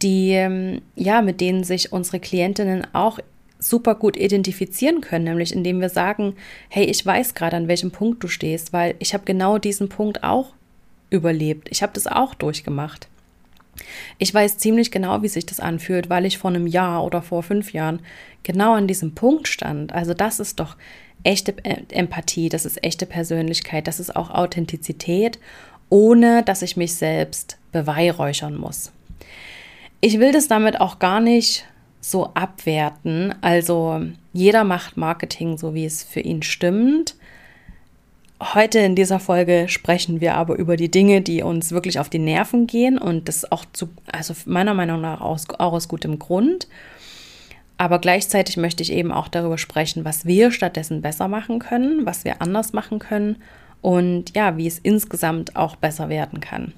die, 0.00 0.30
ähm, 0.30 0.80
ja, 0.96 1.20
mit 1.20 1.42
denen 1.42 1.62
sich 1.62 1.92
unsere 1.92 2.20
Klientinnen 2.20 2.86
auch 2.94 3.18
super 3.58 3.94
gut 3.94 4.16
identifizieren 4.16 5.02
können, 5.02 5.26
nämlich 5.26 5.54
indem 5.54 5.82
wir 5.82 5.90
sagen, 5.90 6.36
hey, 6.70 6.86
ich 6.86 7.04
weiß 7.04 7.34
gerade, 7.34 7.56
an 7.56 7.68
welchem 7.68 7.90
Punkt 7.90 8.24
du 8.24 8.28
stehst, 8.28 8.72
weil 8.72 8.94
ich 8.98 9.12
habe 9.12 9.24
genau 9.26 9.58
diesen 9.58 9.90
Punkt 9.90 10.24
auch 10.24 10.54
überlebt. 11.10 11.68
Ich 11.70 11.82
habe 11.82 11.92
das 11.92 12.06
auch 12.06 12.32
durchgemacht. 12.32 13.08
Ich 14.16 14.32
weiß 14.32 14.56
ziemlich 14.56 14.90
genau, 14.90 15.20
wie 15.22 15.28
sich 15.28 15.44
das 15.44 15.60
anfühlt, 15.60 16.08
weil 16.08 16.24
ich 16.24 16.38
vor 16.38 16.50
einem 16.50 16.66
Jahr 16.66 17.04
oder 17.04 17.20
vor 17.20 17.42
fünf 17.42 17.74
Jahren 17.74 18.00
genau 18.42 18.72
an 18.72 18.86
diesem 18.86 19.14
Punkt 19.14 19.48
stand. 19.48 19.92
Also 19.92 20.14
das 20.14 20.40
ist 20.40 20.60
doch 20.60 20.76
echte 21.24 21.54
Empathie, 21.64 22.48
das 22.48 22.64
ist 22.64 22.84
echte 22.84 23.06
Persönlichkeit, 23.06 23.86
das 23.88 23.98
ist 23.98 24.14
auch 24.14 24.30
Authentizität, 24.30 25.38
ohne 25.88 26.42
dass 26.42 26.62
ich 26.62 26.76
mich 26.76 26.94
selbst 26.94 27.58
beweihräuchern 27.72 28.54
muss. 28.56 28.92
Ich 30.00 30.20
will 30.20 30.32
das 30.32 30.48
damit 30.48 30.80
auch 30.80 30.98
gar 30.98 31.20
nicht 31.20 31.64
so 32.00 32.30
abwerten. 32.34 33.34
Also 33.40 34.02
jeder 34.32 34.64
macht 34.64 34.96
Marketing 34.96 35.56
so, 35.56 35.74
wie 35.74 35.86
es 35.86 36.04
für 36.04 36.20
ihn 36.20 36.42
stimmt. 36.42 37.16
Heute 38.42 38.80
in 38.80 38.94
dieser 38.94 39.20
Folge 39.20 39.66
sprechen 39.68 40.20
wir 40.20 40.34
aber 40.34 40.56
über 40.56 40.76
die 40.76 40.90
Dinge, 40.90 41.22
die 41.22 41.42
uns 41.42 41.72
wirklich 41.72 41.98
auf 41.98 42.10
die 42.10 42.18
Nerven 42.18 42.66
gehen 42.66 42.98
und 42.98 43.28
das 43.28 43.50
auch 43.50 43.64
zu, 43.72 43.88
also 44.10 44.34
meiner 44.44 44.74
Meinung 44.74 45.00
nach 45.00 45.22
aus, 45.22 45.48
auch 45.58 45.72
aus 45.72 45.88
gutem 45.88 46.18
Grund. 46.18 46.68
Aber 47.76 47.98
gleichzeitig 47.98 48.56
möchte 48.56 48.82
ich 48.82 48.92
eben 48.92 49.12
auch 49.12 49.28
darüber 49.28 49.58
sprechen, 49.58 50.04
was 50.04 50.26
wir 50.26 50.52
stattdessen 50.52 51.02
besser 51.02 51.28
machen 51.28 51.58
können, 51.58 52.06
was 52.06 52.24
wir 52.24 52.40
anders 52.40 52.72
machen 52.72 52.98
können 52.98 53.36
und 53.82 54.34
ja, 54.36 54.56
wie 54.56 54.66
es 54.66 54.78
insgesamt 54.78 55.56
auch 55.56 55.76
besser 55.76 56.08
werden 56.08 56.40
kann. 56.40 56.72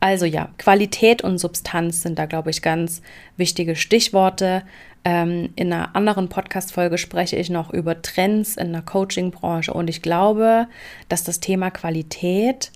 Also 0.00 0.24
ja, 0.24 0.48
Qualität 0.58 1.22
und 1.22 1.38
Substanz 1.38 2.02
sind 2.02 2.18
da, 2.18 2.26
glaube 2.26 2.50
ich, 2.50 2.62
ganz 2.62 3.02
wichtige 3.36 3.76
Stichworte. 3.76 4.62
Ähm, 5.04 5.50
in 5.56 5.72
einer 5.72 5.94
anderen 5.94 6.28
Podcast-Folge 6.28 6.98
spreche 6.98 7.36
ich 7.36 7.50
noch 7.50 7.72
über 7.72 8.00
Trends 8.00 8.56
in 8.56 8.72
der 8.72 8.82
Coaching-Branche 8.82 9.72
und 9.72 9.90
ich 9.90 10.02
glaube, 10.02 10.68
dass 11.08 11.24
das 11.24 11.40
Thema 11.40 11.70
Qualität 11.70 12.70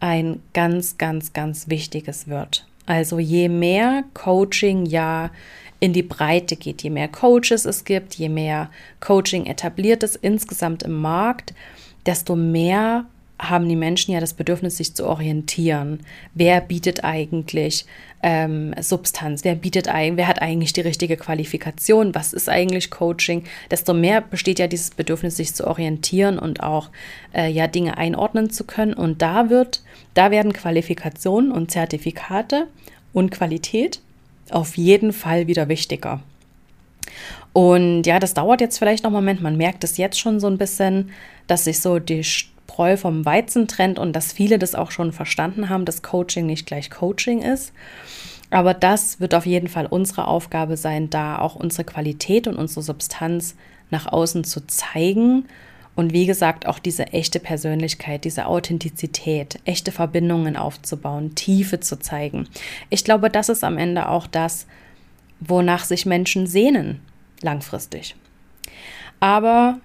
ein 0.00 0.40
ganz, 0.54 0.98
ganz, 0.98 1.32
ganz 1.32 1.68
wichtiges 1.68 2.28
wird. 2.28 2.66
Also 2.86 3.18
je 3.18 3.48
mehr 3.48 4.04
Coaching 4.14 4.86
ja 4.86 5.30
in 5.80 5.92
die 5.92 6.02
Breite 6.02 6.56
geht, 6.56 6.82
je 6.82 6.90
mehr 6.90 7.08
Coaches 7.08 7.64
es 7.64 7.84
gibt, 7.84 8.14
je 8.14 8.28
mehr 8.28 8.70
Coaching 9.00 9.46
etabliert 9.46 10.02
ist 10.02 10.16
insgesamt 10.16 10.82
im 10.82 11.00
Markt, 11.00 11.54
desto 12.06 12.34
mehr 12.34 13.06
haben 13.40 13.68
die 13.68 13.76
Menschen 13.76 14.12
ja 14.12 14.20
das 14.20 14.34
Bedürfnis, 14.34 14.78
sich 14.78 14.94
zu 14.94 15.06
orientieren. 15.06 16.00
Wer 16.34 16.60
bietet 16.60 17.04
eigentlich 17.04 17.86
ähm, 18.20 18.74
Substanz? 18.80 19.44
Wer 19.44 19.54
bietet 19.54 19.86
wer 19.86 20.26
hat 20.26 20.42
eigentlich 20.42 20.72
die 20.72 20.80
richtige 20.80 21.16
Qualifikation? 21.16 22.16
Was 22.16 22.32
ist 22.32 22.48
eigentlich 22.48 22.90
Coaching? 22.90 23.44
Desto 23.70 23.94
mehr 23.94 24.22
besteht 24.22 24.58
ja 24.58 24.66
dieses 24.66 24.90
Bedürfnis, 24.90 25.36
sich 25.36 25.54
zu 25.54 25.68
orientieren 25.68 26.38
und 26.38 26.64
auch 26.64 26.90
äh, 27.32 27.48
ja 27.48 27.68
Dinge 27.68 27.96
einordnen 27.96 28.50
zu 28.50 28.64
können. 28.64 28.94
Und 28.94 29.22
da 29.22 29.50
wird, 29.50 29.84
da 30.14 30.32
werden 30.32 30.52
Qualifikationen 30.52 31.52
und 31.52 31.70
Zertifikate 31.70 32.66
und 33.12 33.30
Qualität 33.30 34.00
auf 34.52 34.76
jeden 34.76 35.12
Fall 35.12 35.46
wieder 35.46 35.68
wichtiger. 35.68 36.20
Und 37.52 38.04
ja, 38.04 38.18
das 38.18 38.34
dauert 38.34 38.60
jetzt 38.60 38.78
vielleicht 38.78 39.04
noch 39.04 39.10
einen 39.10 39.16
Moment. 39.16 39.42
Man 39.42 39.56
merkt 39.56 39.82
es 39.84 39.96
jetzt 39.96 40.20
schon 40.20 40.40
so 40.40 40.46
ein 40.46 40.58
bisschen, 40.58 41.10
dass 41.46 41.64
sich 41.64 41.80
so 41.80 41.98
die 41.98 42.22
Spreu 42.22 42.96
vom 42.96 43.24
Weizen 43.24 43.66
trennt 43.66 43.98
und 43.98 44.12
dass 44.12 44.32
viele 44.32 44.58
das 44.58 44.74
auch 44.74 44.90
schon 44.90 45.12
verstanden 45.12 45.68
haben, 45.68 45.84
dass 45.84 46.02
Coaching 46.02 46.46
nicht 46.46 46.66
gleich 46.66 46.90
Coaching 46.90 47.42
ist. 47.42 47.72
Aber 48.50 48.74
das 48.74 49.20
wird 49.20 49.34
auf 49.34 49.46
jeden 49.46 49.68
Fall 49.68 49.86
unsere 49.86 50.26
Aufgabe 50.26 50.76
sein, 50.76 51.10
da 51.10 51.38
auch 51.38 51.54
unsere 51.54 51.84
Qualität 51.84 52.46
und 52.46 52.56
unsere 52.56 52.82
Substanz 52.82 53.56
nach 53.90 54.06
außen 54.06 54.44
zu 54.44 54.66
zeigen. 54.66 55.46
Und 55.98 56.12
wie 56.12 56.26
gesagt, 56.26 56.64
auch 56.64 56.78
diese 56.78 57.08
echte 57.08 57.40
Persönlichkeit, 57.40 58.22
diese 58.22 58.46
Authentizität, 58.46 59.58
echte 59.64 59.90
Verbindungen 59.90 60.56
aufzubauen, 60.56 61.34
Tiefe 61.34 61.80
zu 61.80 61.98
zeigen. 61.98 62.46
Ich 62.88 63.02
glaube, 63.02 63.30
das 63.30 63.48
ist 63.48 63.64
am 63.64 63.76
Ende 63.76 64.08
auch 64.08 64.28
das, 64.28 64.68
wonach 65.40 65.82
sich 65.82 66.06
Menschen 66.06 66.46
sehnen, 66.46 67.00
langfristig. 67.42 68.14
Aber 69.18 69.80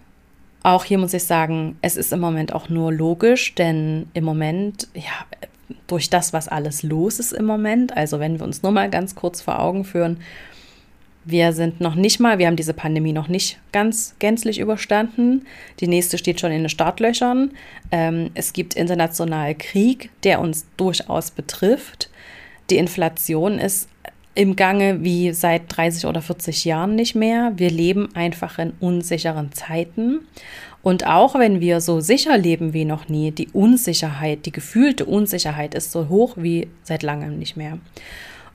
auch 0.62 0.86
hier 0.86 1.00
muss 1.00 1.16
ich 1.16 1.24
sagen, 1.24 1.80
es 1.82 1.98
ist 1.98 2.14
im 2.14 2.20
Moment 2.20 2.54
auch 2.54 2.70
nur 2.70 2.94
logisch, 2.94 3.56
denn 3.56 4.06
im 4.14 4.24
Moment, 4.24 4.90
ja, 4.94 5.26
durch 5.88 6.12
das, 6.12 6.32
was 6.32 6.48
alles 6.48 6.84
los 6.84 7.18
ist 7.18 7.34
im 7.34 7.46
Moment, 7.46 7.98
also 7.98 8.20
wenn 8.20 8.38
wir 8.38 8.46
uns 8.46 8.62
nur 8.62 8.72
mal 8.72 8.92
ganz 8.92 9.16
kurz 9.16 9.42
vor 9.42 9.60
Augen 9.60 9.84
führen, 9.84 10.20
wir 11.26 11.54
sind 11.54 11.80
noch 11.80 11.96
nicht 11.96 12.20
mal, 12.20 12.38
wir 12.38 12.48
haben 12.48 12.56
diese 12.56 12.74
Pandemie 12.74 13.14
noch 13.14 13.28
nicht 13.28 13.60
ganz 13.72 14.16
gänzlich 14.20 14.60
überstanden. 14.60 15.46
Die 15.80 15.88
nächste 15.88 16.18
steht 16.18 16.40
schon 16.40 16.52
in 16.52 16.64
den 16.64 16.70
Startlöchern. 16.70 17.52
Ähm, 17.92 18.32
es 18.34 18.54
gibt 18.54 18.74
international 18.74 19.56
Krieg, 19.56 20.10
der 20.24 20.42
uns 20.42 20.66
durchaus 20.78 21.32
betrifft. 21.32 22.10
Die 22.70 22.78
Inflation 22.78 23.60
ist 23.60 23.90
im 24.36 24.56
Gange 24.56 25.04
wie 25.04 25.32
seit 25.32 25.64
30 25.68 26.08
oder 26.08 26.22
40 26.22 26.66
Jahren 26.66 26.96
nicht 26.96 27.16
mehr. 27.16 27.54
Wir 27.56 27.70
leben 27.70 28.10
einfach 28.16 28.58
in 28.60 28.74
unsicheren 28.80 29.52
Zeiten. 29.52 30.22
Und 30.82 31.06
auch 31.06 31.36
wenn 31.36 31.62
wir 31.62 31.80
so 31.80 32.02
sicher 32.02 32.38
leben 32.38 32.74
wie 32.74 32.84
noch 32.84 33.08
nie, 33.08 33.32
die 33.32 33.48
Unsicherheit, 33.50 34.46
die 34.46 34.52
gefühlte 34.52 35.06
Unsicherheit 35.06 35.76
ist 35.76 35.92
so 35.92 36.10
hoch 36.10 36.36
wie 36.36 36.68
seit 36.84 37.04
langem 37.04 37.40
nicht 37.40 37.56
mehr. 37.56 37.78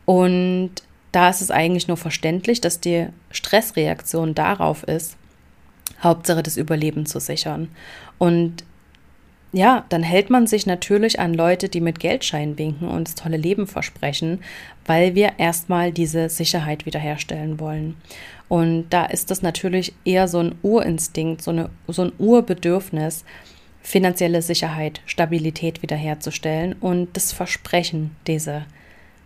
Und 0.04 0.70
da 1.12 1.30
ist 1.30 1.40
es 1.40 1.50
eigentlich 1.50 1.88
nur 1.88 1.96
verständlich, 1.96 2.60
dass 2.60 2.80
die 2.80 3.06
Stressreaktion 3.30 4.34
darauf 4.34 4.82
ist, 4.84 5.16
Hauptsache 6.02 6.42
das 6.42 6.56
Überleben 6.56 7.06
zu 7.06 7.20
sichern. 7.20 7.68
Und 8.18 8.64
ja, 9.52 9.84
dann 9.88 10.02
hält 10.02 10.28
man 10.28 10.46
sich 10.46 10.66
natürlich 10.66 11.18
an 11.20 11.32
Leute, 11.32 11.70
die 11.70 11.80
mit 11.80 12.00
Geldschein 12.00 12.58
winken 12.58 12.86
und 12.86 13.08
das 13.08 13.14
tolle 13.14 13.38
Leben 13.38 13.66
versprechen, 13.66 14.40
weil 14.84 15.14
wir 15.14 15.38
erstmal 15.38 15.90
diese 15.90 16.28
Sicherheit 16.28 16.84
wiederherstellen 16.84 17.58
wollen. 17.58 17.96
Und 18.48 18.90
da 18.90 19.06
ist 19.06 19.30
das 19.30 19.40
natürlich 19.40 19.94
eher 20.04 20.28
so 20.28 20.38
ein 20.40 20.54
Urinstinkt, 20.62 21.42
so, 21.42 21.50
eine, 21.50 21.70
so 21.86 22.02
ein 22.02 22.12
Urbedürfnis, 22.18 23.24
finanzielle 23.80 24.42
Sicherheit, 24.42 25.00
Stabilität 25.06 25.80
wiederherzustellen 25.80 26.74
und 26.74 27.16
das 27.16 27.32
Versprechen 27.32 28.14
dieser 28.26 28.66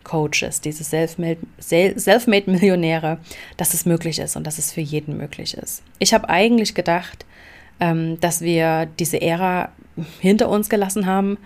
Coaches, 0.05 0.61
diese 0.61 0.85
Selfmade-Millionäre, 0.85 3.19
dass 3.57 3.75
es 3.75 3.87
möglich 3.87 4.19
ist 4.19 4.37
und 4.37 4.47
dass 4.47 4.59
es 4.59 4.73
für 4.73 4.81
jeden 4.81 5.17
möglich 5.17 5.55
ist. 5.55 5.83
Ich 5.99 6.15
habe 6.15 6.29
eigentlich 6.29 6.75
gedacht, 6.75 7.25
ähm, 7.81 8.21
dass 8.21 8.41
wir 8.41 8.87
diese 8.99 9.21
Ära 9.21 9.71
hinter 10.21 10.49
uns 10.49 10.69
gelassen 10.69 11.07
haben. 11.07 11.39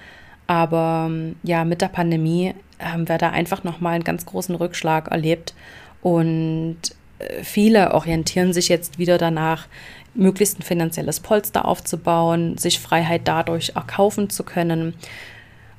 Aber 0.46 1.06
ähm, 1.08 1.36
ja, 1.42 1.64
mit 1.64 1.82
der 1.82 1.88
Pandemie 1.88 2.54
haben 2.78 3.08
wir 3.08 3.18
da 3.18 3.30
einfach 3.30 3.64
nochmal 3.64 3.94
einen 3.94 4.04
ganz 4.04 4.26
großen 4.26 4.54
Rückschlag 4.54 5.08
erlebt. 5.08 5.54
Und 6.02 6.76
äh, 7.18 7.42
viele 7.42 7.94
orientieren 7.94 8.52
sich 8.52 8.68
jetzt 8.68 8.98
wieder 8.98 9.18
danach, 9.18 9.66
möglichst 10.14 10.58
ein 10.58 10.62
finanzielles 10.62 11.20
Polster 11.20 11.66
aufzubauen, 11.66 12.56
sich 12.56 12.80
Freiheit 12.80 13.22
dadurch 13.24 13.72
erkaufen 13.74 14.30
zu 14.30 14.44
können. 14.44 14.94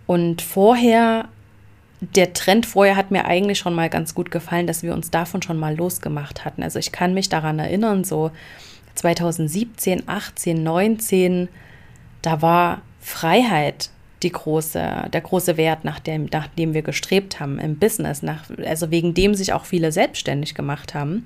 Und 0.05 0.41
vorher, 0.41 1.29
der 2.00 2.34
Trend 2.34 2.66
vorher 2.66 2.96
hat 2.96 3.12
mir 3.12 3.25
eigentlich 3.25 3.58
schon 3.60 3.74
mal 3.74 3.89
ganz 3.89 4.13
gut 4.13 4.30
gefallen, 4.30 4.68
dass 4.68 4.84
wir 4.84 4.94
uns 4.94 5.10
davon 5.10 5.42
schon 5.42 5.58
mal 5.58 5.75
losgemacht 5.75 6.46
hatten. 6.46 6.62
Also 6.62 6.77
ich 6.80 6.92
kann 6.92 7.13
mich 7.13 7.30
daran 7.30 7.60
erinnern, 7.60 8.04
so 8.04 8.32
2017, 8.96 10.04
18, 10.08 10.63
19, 10.63 11.48
da 12.22 12.42
war 12.42 12.82
Freiheit 13.01 13.89
die 14.24 14.32
große, 14.32 15.10
der 15.13 15.22
große 15.22 15.58
Wert, 15.58 15.86
nach 15.86 16.00
dem, 16.00 16.27
nach 16.32 16.48
dem 16.48 16.74
wir 16.74 16.82
gestrebt 16.82 17.39
haben 17.39 17.60
im 17.60 17.77
Business, 17.77 18.24
nach, 18.24 18.46
also 18.66 18.89
wegen 18.89 19.13
dem 19.13 19.36
sich 19.36 19.54
auch 19.54 19.66
viele 19.66 19.92
selbstständig 19.92 20.56
gemacht 20.56 20.94
haben. 20.94 21.25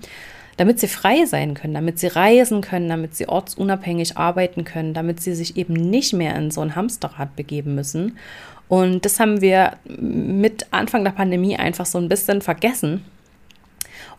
Damit 0.62 0.80
sie 0.80 0.88
frei 0.88 1.26
sein 1.26 1.56
können, 1.56 1.74
damit 1.74 1.98
sie 1.98 2.06
reisen 2.06 2.62
können, 2.62 2.88
damit 2.88 3.16
sie 3.16 3.28
ortsunabhängig 3.28 4.20
arbeiten 4.20 4.64
können, 4.64 4.94
damit 4.94 5.20
sie 5.20 5.34
sich 5.34 5.58
eben 5.58 5.74
nicht 5.74 6.14
mehr 6.14 6.36
in 6.36 6.52
so 6.52 6.62
ein 6.62 6.76
Hamsterrad 6.76 7.36
begeben 7.36 7.74
müssen. 7.74 8.20
Und 8.68 9.04
das 9.04 9.20
haben 9.20 9.42
wir 9.42 9.78
mit 9.88 10.68
Anfang 10.70 11.04
der 11.04 11.14
Pandemie 11.14 11.58
einfach 11.58 11.88
so 11.88 11.98
ein 11.98 12.10
bisschen 12.10 12.44
vergessen 12.44 13.04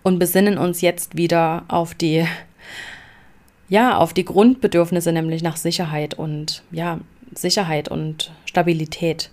und 0.02 0.18
besinnen 0.18 0.58
uns 0.58 0.80
jetzt 0.80 1.16
wieder 1.16 1.62
auf 1.68 1.94
die 1.94 2.26
ja, 3.68 3.96
auf 3.96 4.12
die 4.12 4.24
Grundbedürfnisse, 4.24 5.12
nämlich 5.12 5.44
nach 5.44 5.56
Sicherheit 5.56 6.14
und 6.14 6.64
ja, 6.72 6.98
Sicherheit 7.36 7.88
und 7.88 8.32
Stabilität. 8.46 9.30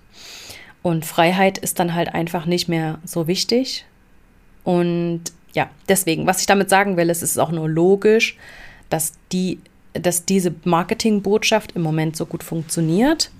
Und 0.83 1.05
Freiheit 1.05 1.57
ist 1.57 1.79
dann 1.79 1.95
halt 1.95 2.13
einfach 2.13 2.45
nicht 2.45 2.69
mehr 2.69 2.99
so 3.03 3.25
wichtig. 3.25 3.85
Und 4.63 5.23
ja, 5.53 5.69
deswegen, 5.87 6.27
was 6.27 6.41
ich 6.41 6.45
damit 6.45 6.69
sagen 6.69 6.97
will, 6.97 7.09
ist, 7.09 7.21
es 7.21 7.31
ist 7.31 7.37
auch 7.37 7.51
nur 7.51 7.69
logisch, 7.69 8.37
dass, 8.89 9.13
die, 9.31 9.59
dass 9.93 10.25
diese 10.25 10.53
Marketingbotschaft 10.63 11.73
im 11.75 11.81
Moment 11.81 12.15
so 12.15 12.25
gut 12.25 12.43
funktioniert, 12.43 13.31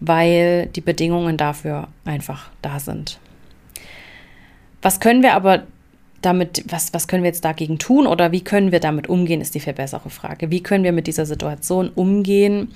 weil 0.00 0.66
die 0.66 0.80
Bedingungen 0.80 1.36
dafür 1.36 1.88
einfach 2.04 2.50
da 2.62 2.78
sind. 2.78 3.18
Was 4.82 5.00
können 5.00 5.22
wir 5.22 5.34
aber 5.34 5.64
damit, 6.22 6.64
was, 6.68 6.92
was 6.92 7.08
können 7.08 7.22
wir 7.22 7.28
jetzt 7.28 7.44
dagegen 7.44 7.78
tun 7.78 8.06
oder 8.06 8.32
wie 8.32 8.42
können 8.42 8.72
wir 8.72 8.80
damit 8.80 9.08
umgehen, 9.08 9.40
ist 9.40 9.54
die 9.54 9.60
viel 9.60 9.72
bessere 9.72 10.10
Frage. 10.10 10.50
Wie 10.50 10.62
können 10.62 10.84
wir 10.84 10.92
mit 10.92 11.06
dieser 11.06 11.26
Situation 11.26 11.90
umgehen, 11.94 12.72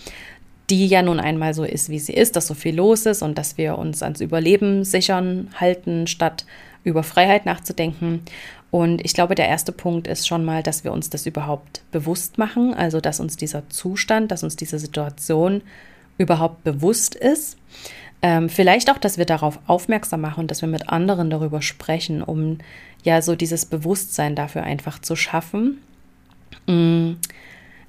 die 0.70 0.86
ja 0.86 1.02
nun 1.02 1.18
einmal 1.18 1.52
so 1.52 1.64
ist, 1.64 1.88
wie 1.88 1.98
sie 1.98 2.12
ist, 2.12 2.36
dass 2.36 2.46
so 2.46 2.54
viel 2.54 2.76
los 2.76 3.06
ist 3.06 3.22
und 3.22 3.36
dass 3.36 3.58
wir 3.58 3.76
uns 3.76 4.02
ans 4.02 4.20
Überleben 4.20 4.84
sichern 4.84 5.48
halten, 5.58 6.06
statt 6.06 6.44
über 6.84 7.02
Freiheit 7.02 7.46
nachzudenken. 7.46 8.22
Und 8.70 9.04
ich 9.04 9.14
glaube, 9.14 9.34
der 9.34 9.48
erste 9.48 9.72
Punkt 9.72 10.06
ist 10.06 10.28
schon 10.28 10.44
mal, 10.44 10.62
dass 10.62 10.84
wir 10.84 10.92
uns 10.92 11.10
das 11.10 11.26
überhaupt 11.26 11.82
bewusst 11.90 12.38
machen, 12.38 12.72
also 12.74 13.00
dass 13.00 13.20
uns 13.20 13.36
dieser 13.36 13.68
Zustand, 13.68 14.30
dass 14.30 14.44
uns 14.44 14.56
diese 14.56 14.78
Situation 14.78 15.62
überhaupt 16.18 16.62
bewusst 16.64 17.14
ist. 17.14 17.56
Ähm, 18.22 18.48
vielleicht 18.48 18.90
auch, 18.90 18.98
dass 18.98 19.18
wir 19.18 19.24
darauf 19.24 19.58
aufmerksam 19.66 20.20
machen 20.20 20.46
dass 20.46 20.60
wir 20.60 20.68
mit 20.68 20.90
anderen 20.90 21.30
darüber 21.30 21.62
sprechen, 21.62 22.22
um 22.22 22.58
ja 23.02 23.22
so 23.22 23.34
dieses 23.34 23.64
Bewusstsein 23.64 24.36
dafür 24.36 24.62
einfach 24.62 24.98
zu 24.98 25.16
schaffen. 25.16 25.78
Mm. 26.66 27.12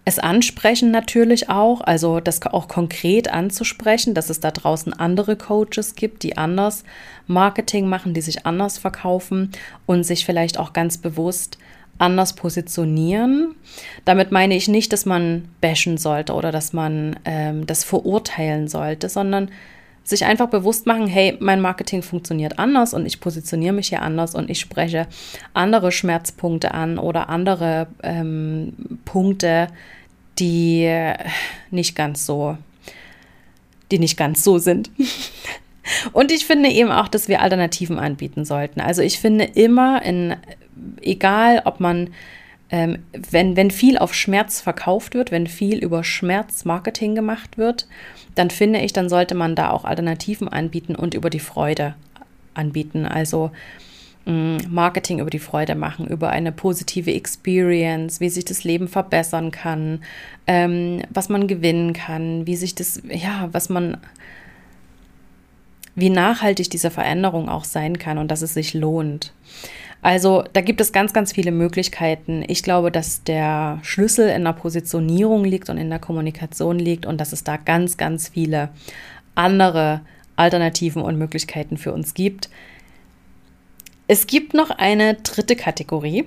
Es 0.04 0.18
ansprechen 0.18 0.90
natürlich 0.90 1.50
auch, 1.50 1.82
also 1.82 2.20
das 2.20 2.42
auch 2.48 2.68
konkret 2.68 3.32
anzusprechen, 3.32 4.16
dass 4.16 4.32
es 4.32 4.40
da 4.40 4.50
draußen 4.50 4.94
andere 4.94 5.36
Coaches 5.36 5.96
gibt, 5.96 6.24
die 6.24 6.38
anders 6.38 6.84
Marketing 7.28 7.88
machen, 7.88 8.16
die 8.16 8.22
sich 8.22 8.46
anders 8.46 8.80
verkaufen 8.80 9.52
und 9.86 10.04
sich 10.04 10.26
vielleicht 10.26 10.58
auch 10.58 10.74
ganz 10.74 10.98
bewusst 10.98 11.60
anders 12.00 12.34
positionieren. 12.34 13.56
Damit 14.04 14.32
meine 14.32 14.56
ich 14.56 14.68
nicht, 14.68 14.92
dass 14.92 15.06
man 15.06 15.50
bashen 15.62 15.98
sollte 15.98 16.34
oder 16.34 16.52
dass 16.52 16.74
man 16.74 17.18
ähm, 17.26 17.68
das 17.68 17.84
verurteilen 17.84 18.68
sollte, 18.68 19.08
sondern 19.08 19.52
sich 20.04 20.26
einfach 20.26 20.48
bewusst 20.48 20.86
machen, 20.86 21.08
hey, 21.08 21.38
mein 21.40 21.62
Marketing 21.62 22.02
funktioniert 22.02 22.60
anders 22.60 22.94
und 22.94 23.06
ich 23.06 23.20
positioniere 23.20 23.74
mich 23.74 23.90
hier 23.90 24.02
anders 24.02 24.36
und 24.36 24.50
ich 24.50 24.60
spreche 24.60 25.08
andere 25.54 25.92
Schmerzpunkte 25.92 26.74
an 26.74 26.98
oder 26.98 27.30
andere 27.30 27.88
ähm, 28.04 28.74
Punkte, 29.06 29.68
die 30.40 30.92
nicht 31.70 31.96
ganz 31.96 32.26
so, 32.26 32.58
die 33.92 34.00
nicht 34.00 34.18
ganz 34.18 34.44
so 34.44 34.58
sind. 34.58 34.90
und 36.14 36.32
ich 36.32 36.46
finde 36.46 36.70
eben 36.70 36.92
auch, 36.92 37.08
dass 37.08 37.28
wir 37.28 37.42
Alternativen 37.42 38.00
anbieten 38.00 38.44
sollten. 38.44 38.82
Also 38.82 39.02
ich 39.02 39.20
finde 39.20 39.46
immer, 39.46 40.04
in, 40.04 40.36
egal 41.02 41.62
ob 41.66 41.80
man 41.80 42.10
ähm, 42.72 43.00
wenn, 43.12 43.58
wenn 43.58 43.70
viel 43.70 43.98
auf 43.98 44.14
Schmerz 44.14 44.62
verkauft 44.62 45.14
wird, 45.14 45.30
wenn 45.30 45.46
viel 45.46 45.80
über 45.80 46.06
Schmerzmarketing 46.06 47.16
gemacht 47.16 47.58
wird, 47.58 47.86
dann 48.36 48.50
finde 48.50 48.80
ich, 48.80 48.94
dann 48.94 49.10
sollte 49.10 49.36
man 49.36 49.56
da 49.56 49.72
auch 49.72 49.86
Alternativen 49.86 50.48
anbieten 50.48 50.96
und 50.96 51.14
über 51.14 51.30
die 51.30 51.40
Freude 51.40 51.96
anbieten. 52.54 53.06
Also 53.06 53.52
mm, 54.26 54.58
Marketing 54.70 55.20
über 55.20 55.30
die 55.30 55.40
Freude 55.40 55.76
machen, 55.76 56.08
über 56.08 56.30
eine 56.30 56.52
positive 56.52 57.14
Experience, 57.14 58.20
wie 58.20 58.30
sich 58.30 58.46
das 58.46 58.64
Leben 58.64 58.88
verbessern 58.88 59.52
kann, 59.52 60.04
ähm, 60.48 61.02
was 61.10 61.30
man 61.30 61.48
gewinnen 61.48 61.94
kann, 61.94 62.48
wie 62.48 62.56
sich 62.56 62.76
das, 62.76 63.02
ja, 63.10 63.50
was 63.52 63.70
man, 63.70 63.98
wie 65.96 66.10
nachhaltig 66.10 66.70
diese 66.70 66.92
Veränderung 66.92 67.50
auch 67.50 67.66
sein 67.66 68.00
kann 68.00 68.18
und 68.18 68.32
dass 68.32 68.42
es 68.42 68.54
sich 68.54 68.74
lohnt. 68.74 69.34
Also 70.02 70.44
da 70.54 70.62
gibt 70.62 70.82
es 70.82 70.92
ganz, 70.92 71.14
ganz 71.14 71.32
viele 71.32 71.52
Möglichkeiten. 71.52 72.44
Ich 72.48 72.64
glaube, 72.64 72.92
dass 72.92 73.24
der 73.24 73.80
Schlüssel 73.84 74.30
in 74.30 74.44
der 74.44 74.54
Positionierung 74.54 75.46
liegt 75.46 75.70
und 75.70 75.78
in 75.78 75.90
der 75.90 76.00
Kommunikation 76.00 76.80
liegt 76.80 77.06
und 77.06 77.20
dass 77.20 77.34
es 77.34 77.44
da 77.44 77.58
ganz, 77.58 77.98
ganz 77.98 78.30
viele 78.30 78.70
andere 79.36 80.02
Alternativen 80.36 81.04
und 81.04 81.18
Möglichkeiten 81.18 81.78
für 81.78 81.94
uns 81.94 82.16
gibt. 82.16 82.50
Es 84.08 84.28
gibt 84.28 84.54
noch 84.54 84.72
eine 84.72 85.16
dritte 85.16 85.56
Kategorie. 85.56 86.26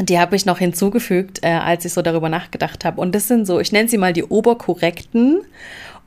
Die 0.00 0.18
habe 0.18 0.36
ich 0.36 0.46
noch 0.46 0.58
hinzugefügt, 0.58 1.40
äh, 1.42 1.50
als 1.50 1.84
ich 1.84 1.92
so 1.92 2.02
darüber 2.02 2.28
nachgedacht 2.28 2.84
habe. 2.84 3.00
Und 3.00 3.14
das 3.14 3.28
sind 3.28 3.46
so, 3.46 3.60
ich 3.60 3.72
nenne 3.72 3.88
sie 3.88 3.98
mal 3.98 4.12
die 4.12 4.24
oberkorrekten 4.24 5.42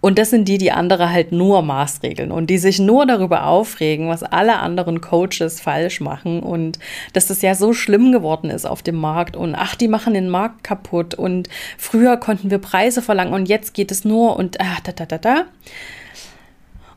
und 0.06 0.20
das 0.20 0.30
sind 0.30 0.48
die, 0.48 0.60
die 0.60 0.72
andere 0.72 1.10
halt 1.10 1.32
nur 1.32 1.64
maßregeln 1.64 2.32
und 2.32 2.52
die 2.52 2.60
sich 2.60 2.78
nur 2.78 3.08
darüber 3.08 3.48
aufregen, 3.48 4.08
was 4.08 4.22
alle 4.22 4.60
anderen 4.60 5.02
Coaches 5.02 5.60
falsch 5.60 6.00
machen 6.00 6.42
und 6.42 6.78
dass 7.14 7.26
das 7.26 7.42
ja 7.42 7.56
so 7.56 7.74
schlimm 7.74 8.12
geworden 8.12 8.52
ist 8.52 8.68
auf 8.68 8.84
dem 8.84 8.98
Markt 8.98 9.36
und 9.36 9.56
ach, 9.56 9.74
die 9.74 9.88
machen 9.88 10.14
den 10.14 10.30
Markt 10.30 10.64
kaputt 10.64 11.16
und 11.16 11.50
früher 11.80 12.18
konnten 12.18 12.52
wir 12.52 12.60
Preise 12.60 13.02
verlangen 13.02 13.34
und 13.34 13.50
jetzt 13.50 13.74
geht 13.74 13.90
es 13.90 14.06
nur 14.06 14.38
und 14.38 14.62
ah, 14.62 14.78
da, 14.84 14.92
da, 14.92 15.08
da, 15.08 15.18
da. 15.18 15.46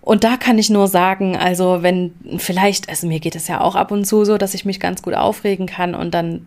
Und 0.03 0.25
da 0.25 0.37
kann 0.37 0.59
ich 0.59 0.68
nur 0.68 0.88
sagen, 0.88 1.37
also 1.37 1.83
wenn 1.83 2.12
vielleicht, 2.38 2.88
also 2.90 3.07
mir 3.07 3.21
geht 3.21 3.37
es 3.37 3.49
ja 3.49 3.61
auch 3.61 3.75
ab 3.75 3.90
und 3.90 4.07
zu 4.07 4.25
so, 4.25 4.37
dass 4.38 4.55
ich 4.55 4.64
mich 4.64 4.81
ganz 4.81 5.03
gut 5.03 5.14
aufregen 5.14 5.66
kann 5.66 5.94
und 5.94 6.12
dann 6.12 6.47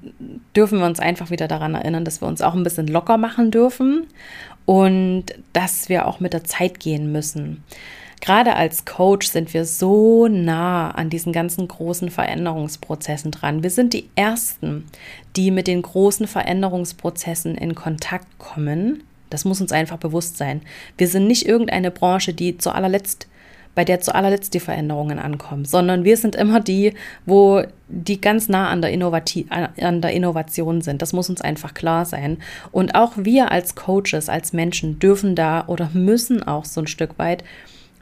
dürfen 0.56 0.80
wir 0.80 0.86
uns 0.86 1.00
einfach 1.00 1.32
wieder 1.32 1.48
daran 1.48 1.74
erinnern, 1.74 2.06
dass 2.06 2.22
wir 2.22 2.28
uns 2.28 2.42
auch 2.42 2.54
ein 2.54 2.64
bisschen 2.64 2.88
locker 2.88 3.18
machen 3.18 3.50
dürfen 3.50 4.08
und 4.66 5.26
dass 5.54 5.90
wir 5.90 6.08
auch 6.08 6.20
mit 6.20 6.34
der 6.34 6.44
Zeit 6.44 6.80
gehen 6.80 7.12
müssen. 7.12 7.64
Gerade 8.22 8.56
als 8.56 8.86
Coach 8.86 9.28
sind 9.28 9.54
wir 9.56 9.66
so 9.66 10.28
nah 10.28 10.92
an 10.92 11.10
diesen 11.10 11.34
ganzen 11.34 11.68
großen 11.68 12.12
Veränderungsprozessen 12.12 13.32
dran. 13.32 13.64
Wir 13.64 13.72
sind 13.72 13.94
die 13.94 14.10
Ersten, 14.16 14.86
die 15.36 15.50
mit 15.50 15.66
den 15.66 15.82
großen 15.82 16.28
Veränderungsprozessen 16.28 17.56
in 17.56 17.74
Kontakt 17.74 18.28
kommen. 18.38 19.04
Das 19.32 19.44
muss 19.44 19.60
uns 19.60 19.72
einfach 19.72 19.98
bewusst 19.98 20.38
sein. 20.38 20.62
Wir 20.98 21.08
sind 21.08 21.26
nicht 21.26 21.48
irgendeine 21.48 21.90
Branche, 21.90 22.34
die 22.34 22.60
zu 22.60 22.72
allerletzt 22.72 23.28
bei 23.76 23.86
der 23.86 24.02
zu 24.02 24.14
allerletzt 24.14 24.54
die 24.54 24.60
Veränderungen 24.60 25.20
ankommen, 25.20 25.66
sondern 25.66 26.04
wir 26.04 26.18
sind 26.18 26.36
immer 26.36 26.60
die, 26.60 26.94
wo 27.26 27.64
die 27.88 28.20
ganz 28.20 28.50
nah 28.50 28.70
an 28.70 28.82
der, 28.82 28.92
Innovati 28.92 29.48
an 29.50 30.02
der 30.02 30.12
Innovation 30.12 30.82
sind. 30.82 31.02
Das 31.02 31.14
muss 31.14 31.30
uns 31.30 31.42
einfach 31.42 31.74
klar 31.74 32.06
sein. 32.06 32.38
Und 32.72 32.96
auch 32.96 33.14
wir 33.16 33.52
als 33.52 33.76
Coaches, 33.76 34.30
als 34.30 34.54
Menschen 34.54 35.00
dürfen 35.00 35.36
da 35.36 35.66
oder 35.68 35.90
müssen 35.94 36.44
auch 36.44 36.66
so 36.66 36.82
ein 36.82 36.88
Stück 36.88 37.18
weit 37.18 37.44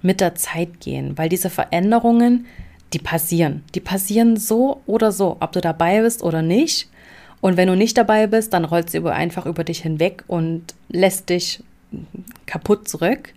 mit 0.01 0.21
der 0.21 0.35
Zeit 0.35 0.79
gehen, 0.79 1.17
weil 1.17 1.29
diese 1.29 1.49
Veränderungen, 1.49 2.45
die 2.93 2.99
passieren. 2.99 3.63
Die 3.75 3.79
passieren 3.79 4.37
so 4.37 4.81
oder 4.85 5.11
so, 5.11 5.37
ob 5.39 5.51
du 5.51 5.61
dabei 5.61 6.01
bist 6.01 6.23
oder 6.23 6.41
nicht. 6.41 6.89
Und 7.41 7.55
wenn 7.57 7.67
du 7.67 7.75
nicht 7.75 7.97
dabei 7.97 8.27
bist, 8.27 8.53
dann 8.53 8.65
rollt 8.65 8.89
sie 8.89 9.03
einfach 9.05 9.45
über 9.45 9.63
dich 9.63 9.81
hinweg 9.81 10.23
und 10.27 10.73
lässt 10.89 11.29
dich 11.29 11.63
kaputt 12.45 12.87
zurück. 12.87 13.33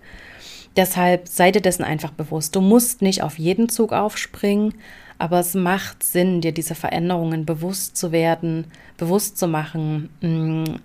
Deshalb 0.77 1.29
sei 1.29 1.51
dir 1.51 1.61
dessen 1.61 1.85
einfach 1.85 2.13
bewusst. 2.13 2.57
Du 2.57 2.61
musst 2.61 3.03
nicht 3.03 3.23
auf 3.23 3.39
jeden 3.39 3.69
Zug 3.69 3.93
aufspringen, 3.93 4.75
aber 5.19 5.41
es 5.41 5.55
macht 5.55 6.03
Sinn, 6.03 6.41
dir 6.41 6.53
diese 6.53 6.75
Veränderungen 6.75 7.45
bewusst 7.45 7.97
zu 7.97 8.11
werden, 8.11 8.67
bewusst 8.97 9.39
zu 9.39 9.47
machen, 9.47 10.09
mm, 10.21 10.79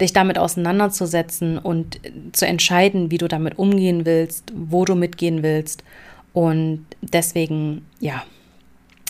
dich 0.00 0.12
damit 0.12 0.38
auseinanderzusetzen 0.38 1.58
und 1.58 2.00
zu 2.32 2.46
entscheiden, 2.46 3.10
wie 3.10 3.18
du 3.18 3.28
damit 3.28 3.58
umgehen 3.58 4.04
willst, 4.04 4.52
wo 4.54 4.84
du 4.84 4.94
mitgehen 4.94 5.42
willst. 5.42 5.82
Und 6.32 6.86
deswegen, 7.00 7.86
ja, 7.98 8.24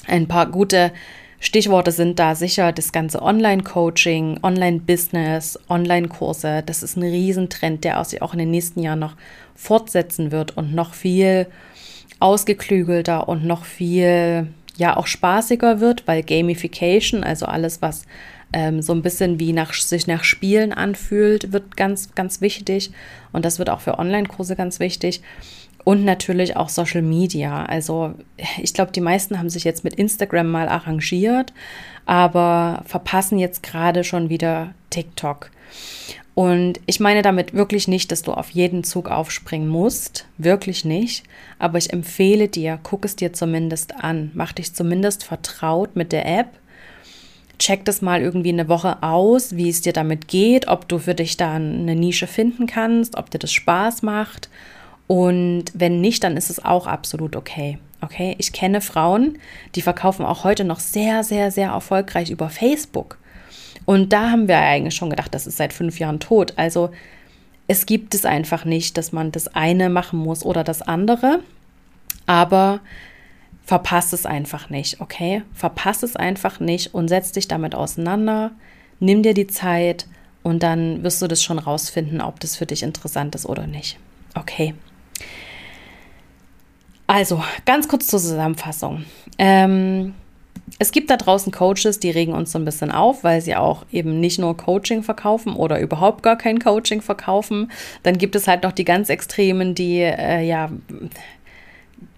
ein 0.07 0.29
paar 0.29 0.47
gute 0.47 0.93
Stichworte 1.41 1.93
sind 1.93 2.19
da 2.19 2.35
sicher 2.35 2.73
das 2.73 2.91
ganze 2.91 3.23
Online-Coaching, 3.23 4.41
Online-Business, 4.43 5.59
Online-Kurse. 5.69 6.65
Das 6.67 6.83
ist 6.83 6.97
ein 6.97 7.05
Riesentrend, 7.05 7.85
der 7.85 8.03
sich 8.05 8.23
auch 8.23 8.33
in 8.33 8.41
den 8.41 8.51
nächsten 8.51 8.83
Jahren 8.83 8.99
noch 8.99 9.15
fortsetzen 9.55 10.33
wird 10.33 10.57
und 10.57 10.75
noch 10.75 10.95
viel 10.95 11.47
ausgeklügelter 12.19 13.29
und 13.29 13.45
noch 13.45 13.65
viel, 13.65 14.49
ja, 14.77 14.97
auch 14.97 15.07
spaßiger 15.07 15.79
wird, 15.81 16.09
weil 16.09 16.25
Gamification, 16.25 17.23
also 17.23 17.47
alles, 17.47 17.83
was 17.83 18.05
ähm, 18.53 18.83
so 18.83 18.93
ein 18.93 19.03
bisschen 19.03 19.39
wie 19.39 19.53
nach, 19.53 19.73
sich 19.75 20.09
nach 20.09 20.25
Spielen 20.25 20.73
anfühlt, 20.73 21.53
wird 21.53 21.77
ganz, 21.77 22.15
ganz 22.17 22.41
wichtig. 22.41 22.91
Und 23.33 23.45
das 23.45 23.61
wird 23.61 23.71
auch 23.71 23.81
für 23.81 23.99
Online-Kurse 23.99 24.57
ganz 24.57 24.81
wichtig. 24.81 25.23
Und 25.89 26.05
natürlich 26.05 26.55
auch 26.55 26.69
Social 26.69 27.01
Media. 27.01 27.65
Also 27.65 28.13
ich 28.61 28.75
glaube, 28.75 28.93
die 28.93 29.01
meisten 29.01 29.39
haben 29.39 29.49
sich 29.49 29.65
jetzt 29.65 29.85
mit 29.85 29.95
Instagram 29.95 30.51
mal 30.51 30.69
arrangiert, 30.69 31.55
aber 32.05 32.83
verpassen 32.85 33.39
jetzt 33.39 33.63
gerade 33.63 34.05
schon 34.05 34.29
wieder 34.29 34.75
TikTok. 34.91 35.51
Und 36.35 36.79
ich 36.85 37.01
meine 37.01 37.23
damit 37.23 37.55
wirklich 37.55 37.89
nicht, 37.89 38.13
dass 38.13 38.21
du 38.21 38.35
auf 38.35 38.51
jeden 38.51 38.85
Zug 38.85 39.11
aufspringen 39.11 39.71
musst, 39.71 40.27
wirklich 40.37 40.85
nicht. 40.85 41.25
Aber 41.59 41.79
ich 41.79 41.91
empfehle 41.91 42.49
dir, 42.49 42.79
guck 42.83 43.07
es 43.07 43.17
dir 43.17 43.33
zumindest 43.33 43.95
an, 43.95 44.31
mach 44.35 44.53
dich 44.53 44.75
zumindest 44.75 45.25
vertraut 45.25 45.97
mit 45.97 46.13
der 46.13 46.27
App. 46.27 46.49
Check 47.59 47.87
das 47.87 48.03
mal 48.03 48.21
irgendwie 48.21 48.53
eine 48.53 48.69
Woche 48.69 49.03
aus, 49.03 49.57
wie 49.57 49.71
es 49.71 49.81
dir 49.81 49.95
damit 49.95 50.29
geht, 50.29 50.69
ob 50.69 50.87
du 50.87 50.99
für 50.99 51.15
dich 51.15 51.39
da 51.39 51.55
eine 51.55 51.97
Nische 51.97 52.27
finden 52.27 52.67
kannst, 52.67 53.17
ob 53.17 53.31
dir 53.31 53.39
das 53.39 53.53
Spaß 53.55 54.03
macht. 54.03 54.51
Und 55.09 55.65
wenn 55.75 56.01
nicht, 56.01 56.23
dann 56.23 56.37
ist 56.37 56.51
es 56.51 56.65
auch 56.65 56.87
absolut 56.87 57.35
okay. 57.35 57.79
Okay, 58.01 58.37
ich 58.39 58.53
kenne 58.53 58.81
Frauen, 58.81 59.39
die 59.75 59.83
verkaufen 59.83 60.25
auch 60.25 60.45
heute 60.45 60.63
noch 60.63 60.79
sehr, 60.79 61.25
sehr, 61.25 61.51
sehr 61.51 61.71
erfolgreich 61.71 62.31
über 62.31 62.49
Facebook. 62.49 63.19
Und 63.87 64.13
da 64.13 64.31
haben 64.31 64.47
wir 64.47 64.59
eigentlich 64.59 64.95
schon 64.95 65.11
gedacht, 65.11 65.35
das 65.35 65.49
ist 65.49 65.57
seit 65.57 65.73
fünf 65.73 65.99
Jahren 65.99 66.21
tot. 66.21 66.53
Also 66.57 66.91
es 67.67 67.87
gibt 67.87 68.15
es 68.15 68.25
einfach 68.25 68.65
nicht, 68.65 68.97
dass 68.99 69.11
man 69.13 69.33
das 69.33 69.49
eine 69.49 69.89
machen 69.89 70.19
muss 70.19 70.45
oder 70.45 70.63
das 70.63 70.83
andere. 70.83 71.41
Aber 72.27 72.81
verpasst 73.65 74.13
es 74.13 74.27
einfach 74.27 74.71
nicht, 74.71 75.01
okay? 75.01 75.43
Verpasst 75.55 76.03
es 76.03 76.17
einfach 76.17 76.61
nicht 76.61 76.95
und 76.95 77.09
setz 77.09 77.33
dich 77.33 77.49
damit 77.49 77.75
auseinander. 77.75 78.53
Nimm 79.01 79.23
dir 79.23 79.35
die 79.35 79.47
Zeit 79.47 80.07
und 80.43 80.63
dann 80.63 81.03
wirst 81.03 81.21
du 81.23 81.27
das 81.27 81.43
schon 81.43 81.59
rausfinden, 81.59 82.21
ob 82.21 82.41
das 82.41 82.57
für 82.57 82.67
dich 82.67 82.83
interessant 82.83 83.35
ist 83.35 83.47
oder 83.47 83.67
nicht. 83.67 83.99
Okay. 84.35 84.75
Also, 87.09 87.43
ganz 87.65 87.89
kurz 87.89 88.07
zur 88.07 88.21
Zusammenfassung. 88.21 89.07
Ähm, 89.39 90.15
es 90.79 90.93
gibt 90.93 91.09
da 91.09 91.17
draußen 91.17 91.51
Coaches, 91.51 91.99
die 91.99 92.11
regen 92.11 92.35
uns 92.35 92.53
so 92.53 92.59
ein 92.59 92.67
bisschen 92.67 92.91
auf, 92.91 93.25
weil 93.25 93.41
sie 93.41 93.57
auch 93.57 93.87
eben 93.91 94.21
nicht 94.21 94.39
nur 94.39 94.57
Coaching 94.59 95.03
verkaufen 95.03 95.55
oder 95.55 95.81
überhaupt 95.81 96.23
gar 96.23 96.37
kein 96.37 96.59
Coaching 96.59 97.01
verkaufen. 97.01 97.73
Dann 98.03 98.19
gibt 98.19 98.37
es 98.37 98.47
halt 98.47 98.63
noch 98.63 98.73
die 98.73 98.85
ganz 98.85 99.09
Extremen, 99.09 99.75
die 99.75 100.01
äh, 100.01 100.43
ja 100.43 100.71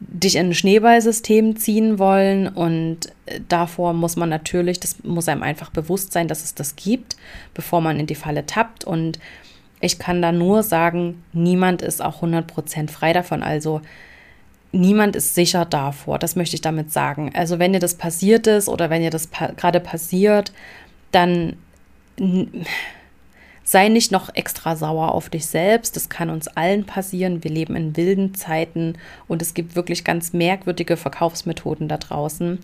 dich 0.00 0.34
in 0.34 0.48
ein 0.48 0.54
Schneeballsystem 0.54 1.56
ziehen 1.56 2.00
wollen 2.00 2.48
und 2.48 3.06
äh, 3.26 3.40
davor 3.48 3.92
muss 3.92 4.16
man 4.16 4.28
natürlich, 4.28 4.80
das 4.80 5.04
muss 5.04 5.28
einem 5.28 5.44
einfach 5.44 5.70
bewusst 5.70 6.12
sein, 6.12 6.26
dass 6.26 6.42
es 6.42 6.54
das 6.56 6.74
gibt, 6.74 7.16
bevor 7.54 7.80
man 7.80 8.00
in 8.00 8.08
die 8.08 8.16
Falle 8.16 8.44
tappt 8.44 8.82
und 8.84 9.20
ich 9.80 10.00
kann 10.00 10.20
da 10.20 10.32
nur 10.32 10.64
sagen, 10.64 11.22
niemand 11.32 11.80
ist 11.80 12.02
auch 12.02 12.22
100% 12.22 12.90
frei 12.90 13.12
davon, 13.12 13.42
also 13.42 13.80
niemand 14.72 15.16
ist 15.16 15.34
sicher 15.34 15.64
davor, 15.64 16.18
das 16.18 16.36
möchte 16.36 16.54
ich 16.54 16.60
damit 16.60 16.92
sagen. 16.92 17.32
Also 17.34 17.58
wenn 17.58 17.72
dir 17.72 17.80
das 17.80 17.94
passiert 17.94 18.46
ist 18.46 18.68
oder 18.68 18.90
wenn 18.90 19.02
dir 19.02 19.10
das 19.10 19.26
pa 19.26 19.48
gerade 19.56 19.80
passiert, 19.80 20.52
dann 21.12 21.56
sei 23.70 23.88
nicht 23.88 24.10
noch 24.10 24.34
extra 24.34 24.74
sauer 24.74 25.12
auf 25.12 25.28
dich 25.28 25.46
selbst. 25.46 25.94
Das 25.94 26.08
kann 26.08 26.28
uns 26.28 26.48
allen 26.48 26.84
passieren. 26.84 27.44
Wir 27.44 27.50
leben 27.52 27.76
in 27.76 27.96
wilden 27.96 28.34
Zeiten 28.34 28.94
und 29.28 29.42
es 29.42 29.54
gibt 29.54 29.76
wirklich 29.76 30.02
ganz 30.02 30.32
merkwürdige 30.32 30.96
Verkaufsmethoden 30.96 31.86
da 31.86 31.96
draußen. 31.96 32.58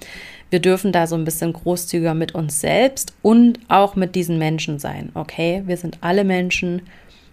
Wir 0.50 0.60
dürfen 0.60 0.92
da 0.92 1.06
so 1.06 1.14
ein 1.14 1.24
bisschen 1.24 1.52
großzügiger 1.52 2.14
mit 2.14 2.34
uns 2.34 2.60
selbst 2.60 3.14
und 3.22 3.60
auch 3.68 3.94
mit 3.94 4.14
diesen 4.14 4.38
Menschen 4.38 4.78
sein. 4.78 5.10
Okay, 5.14 5.62
wir 5.66 5.76
sind 5.76 5.98
alle 6.00 6.24
Menschen. 6.24 6.82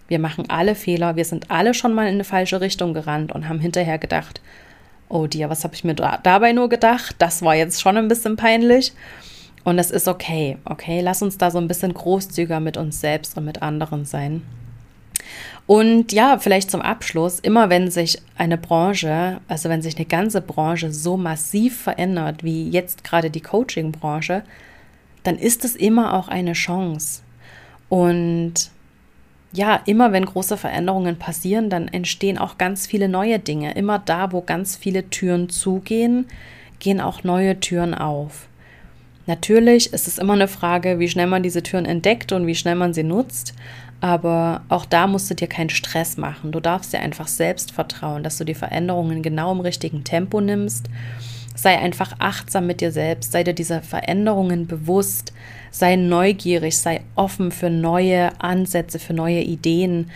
Wir 0.08 0.20
machen 0.20 0.50
alle 0.50 0.76
Fehler. 0.76 1.16
Wir 1.16 1.26
sind 1.26 1.50
alle 1.50 1.74
schon 1.74 1.94
mal 1.94 2.08
in 2.08 2.16
eine 2.16 2.24
falsche 2.24 2.62
Richtung 2.62 2.94
gerannt 2.94 3.32
und 3.32 3.50
haben 3.50 3.60
hinterher 3.60 3.98
gedacht, 3.98 4.40
oh 5.14 5.28
dir, 5.28 5.50
was 5.50 5.64
habe 5.64 5.76
ich 5.76 5.84
mir 5.84 5.94
da, 5.94 6.18
dabei 6.22 6.54
nur 6.54 6.70
gedacht? 6.70 7.16
Das 7.20 7.44
war 7.44 7.56
jetzt 7.56 7.82
schon 7.82 7.98
ein 7.98 8.08
bisschen 8.08 8.36
peinlich. 8.36 8.94
Und 9.64 9.78
das 9.78 9.92
ist 9.92 10.08
okay, 10.08 10.58
okay? 10.66 11.02
Lass 11.02 11.22
uns 11.22 11.38
da 11.38 11.52
so 11.52 11.60
ein 11.60 11.68
bisschen 11.68 11.94
großzügiger 11.94 12.60
mit 12.60 12.76
uns 12.76 13.00
selbst 13.00 13.38
und 13.38 13.46
mit 13.46 13.62
anderen 13.62 14.06
sein. 14.06 14.42
Und 15.68 16.12
ja, 16.12 16.38
vielleicht 16.40 16.70
zum 16.70 16.82
Abschluss, 16.82 17.40
immer 17.40 17.70
wenn 17.70 17.90
sich 17.90 18.18
eine 18.36 18.58
Branche, 18.58 19.40
also 19.48 19.70
wenn 19.70 19.82
sich 19.82 19.96
eine 19.96 20.06
ganze 20.06 20.42
Branche 20.42 20.92
so 20.92 21.16
massiv 21.16 21.80
verändert, 21.80 22.44
wie 22.44 22.70
jetzt 22.70 23.06
gerade 23.06 23.30
die 23.30 23.40
Coaching-Branche, 23.40 24.44
dann 25.24 25.38
ist 25.38 25.64
es 25.64 25.78
immer 25.78 26.16
auch 26.16 26.28
eine 26.28 26.54
Chance. 26.54 27.22
Und 27.88 28.72
ja, 29.54 29.80
immer 29.86 30.12
wenn 30.12 30.26
große 30.26 30.58
Veränderungen 30.58 31.18
passieren, 31.18 31.70
dann 31.70 31.88
entstehen 31.88 32.38
auch 32.38 32.58
ganz 32.58 32.88
viele 32.88 33.08
neue 33.08 33.40
Dinge. 33.40 33.74
Immer 33.76 34.00
da, 34.00 34.32
wo 34.32 34.42
ganz 34.42 34.76
viele 34.76 35.10
Türen 35.10 35.50
zugehen, 35.50 36.26
gehen 36.80 37.00
auch 37.00 37.24
neue 37.24 37.60
Türen 37.60 37.94
auf. 37.94 38.48
Natürlich 39.28 39.94
ist 39.94 40.08
es 40.08 40.18
immer 40.18 40.34
eine 40.34 40.48
Frage, 40.48 41.00
wie 41.00 41.08
schnell 41.08 41.28
man 41.28 41.44
diese 41.44 41.64
Türen 41.64 41.86
entdeckt 41.86 42.32
und 42.32 42.48
wie 42.48 42.56
schnell 42.56 42.76
man 42.76 42.94
sie 42.94 43.04
nutzt. 43.04 43.54
Aber 44.02 44.64
auch 44.68 44.86
da 44.86 45.08
musst 45.08 45.30
du 45.30 45.36
dir 45.36 45.48
keinen 45.48 45.70
Stress 45.70 46.18
machen. 46.18 46.52
Du 46.52 46.60
darfst 46.60 46.92
dir 46.92 47.00
einfach 47.00 47.28
selbst 47.28 47.72
vertrauen, 47.72 48.24
dass 48.24 48.38
du 48.38 48.44
die 48.44 48.56
Veränderungen 48.56 49.22
genau 49.22 49.54
im 49.54 49.62
richtigen 49.62 50.04
Tempo 50.04 50.42
nimmst 50.42 50.90
Sei 51.56 51.78
einfach 51.78 52.14
achtsam 52.20 52.66
mit 52.66 52.82
dir 52.82 52.92
selbst, 52.92 53.32
sei 53.32 53.44
dir 53.44 53.54
dieser 53.54 53.82
Veränderungen 53.82 54.66
bewusst, 54.66 55.34
sei 55.74 55.96
neugierig, 55.96 56.78
sei 56.78 57.02
offen 57.16 57.52
für 57.52 57.72
neue 57.72 58.40
Ansätze, 58.40 59.00
für 59.00 59.14
neue 59.14 59.42
Ideen. 59.42 60.12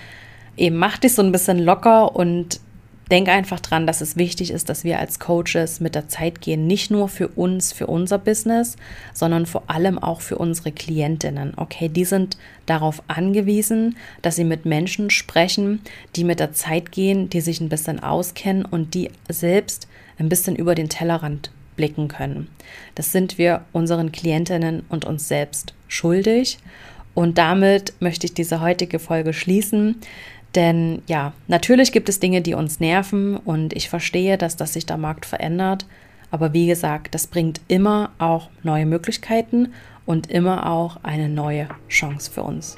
Eben 0.56 0.78
mach 0.78 0.98
dich 1.00 1.15
so 1.15 1.24
ein 1.24 1.32
bisschen 1.32 1.58
locker 1.58 2.15
und 2.15 2.62
denk 3.10 3.28
einfach 3.28 3.60
dran, 3.60 3.88
dass 3.88 4.02
es 4.02 4.17
wichtig 4.17 4.52
ist, 4.52 4.70
dass 4.70 4.84
wir 4.84 5.00
als 5.00 5.17
Coaches 5.17 5.80
mit 5.80 5.96
der 5.96 6.08
Zeit 6.08 6.41
gehen, 6.41 6.67
nicht 6.67 6.91
nur 6.91 7.10
für 7.10 7.30
uns, 7.30 7.74
für 7.74 7.88
unser 7.88 8.20
Business, 8.20 8.76
sondern 9.13 9.48
vor 9.48 9.63
allem 9.67 9.98
auch 9.98 10.22
für 10.22 10.38
unsere 10.38 10.72
Klientinnen. 10.72 11.54
Okay, 11.56 11.89
die 11.89 12.06
sind 12.06 12.38
darauf 12.67 13.02
angewiesen, 13.08 13.98
dass 14.22 14.36
sie 14.36 14.43
mit 14.43 14.65
Menschen 14.65 15.10
sprechen, 15.10 15.82
die 16.15 16.24
mit 16.24 16.39
der 16.39 16.54
Zeit 16.54 16.91
gehen, 16.91 17.30
die 17.30 17.41
sich 17.41 17.62
ein 17.62 17.70
bisschen 17.70 18.04
auskennen 18.04 18.63
und 18.63 18.93
die 18.93 19.10
selbst 19.28 19.88
ein 20.20 20.30
bisschen 20.30 20.56
über 20.56 20.76
den 20.76 20.89
Tellerrand 20.89 21.50
blicken 21.78 22.10
können. 22.10 22.50
Das 22.96 23.13
sind 23.13 23.38
wir 23.38 23.62
unseren 23.72 24.12
Klientinnen 24.12 24.84
und 24.90 25.06
uns 25.06 25.30
selbst 25.30 25.74
schuldig. 25.88 26.58
Und 27.13 27.38
damit 27.38 27.94
möchte 28.00 28.28
ich 28.28 28.34
diese 28.34 28.60
heutige 28.60 29.00
Folge 29.00 29.32
schließen. 29.32 29.96
Denn 30.56 31.02
ja, 31.08 31.34
natürlich 31.48 31.92
gibt 31.92 32.10
es 32.10 32.20
Dinge, 32.20 32.42
die 32.42 32.54
uns 32.54 32.80
nerven 32.80 33.38
und 33.38 33.74
ich 33.74 33.90
verstehe, 33.90 34.38
dass 34.38 34.58
das 34.58 34.74
sich 34.74 34.86
der 34.86 34.98
Markt 34.98 35.26
verändert. 35.26 35.86
Aber 36.32 36.54
wie 36.54 36.68
gesagt, 36.68 37.16
das 37.16 37.28
bringt 37.28 37.62
immer 37.68 38.12
auch 38.20 38.50
neue 38.63 38.86
Möglichkeiten 38.86 39.74
und 40.06 40.30
immer 40.30 40.70
auch 40.70 40.98
eine 41.04 41.30
neue 41.30 41.68
Chance 41.90 42.32
für 42.32 42.44
uns. 42.44 42.76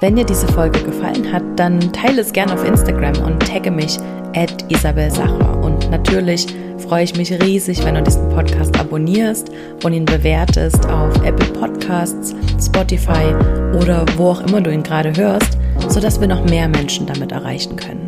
Wenn 0.00 0.16
dir 0.16 0.24
diese 0.24 0.48
Folge 0.48 0.82
gefallen 0.82 1.32
hat, 1.32 1.42
dann 1.56 1.80
teile 1.92 2.20
es 2.20 2.32
gerne 2.32 2.54
auf 2.54 2.64
Instagram 2.64 3.24
und 3.24 3.46
tagge 3.46 3.70
mich 3.70 3.98
at 4.34 4.70
Isabel 4.70 5.10
Sacher. 5.10 5.63
Und 5.74 5.90
natürlich 5.90 6.46
freue 6.78 7.04
ich 7.04 7.16
mich 7.16 7.32
riesig, 7.32 7.84
wenn 7.84 7.94
du 7.94 8.02
diesen 8.02 8.28
Podcast 8.28 8.78
abonnierst 8.78 9.50
und 9.82 9.92
ihn 9.92 10.04
bewertest 10.04 10.86
auf 10.86 11.14
Apple 11.24 11.48
Podcasts, 11.58 12.34
Spotify 12.64 13.34
oder 13.82 14.04
wo 14.16 14.30
auch 14.30 14.46
immer 14.46 14.60
du 14.60 14.72
ihn 14.72 14.82
gerade 14.82 15.14
hörst, 15.16 15.58
sodass 15.88 16.20
wir 16.20 16.28
noch 16.28 16.44
mehr 16.44 16.68
Menschen 16.68 17.06
damit 17.06 17.32
erreichen 17.32 17.76
können. 17.76 18.04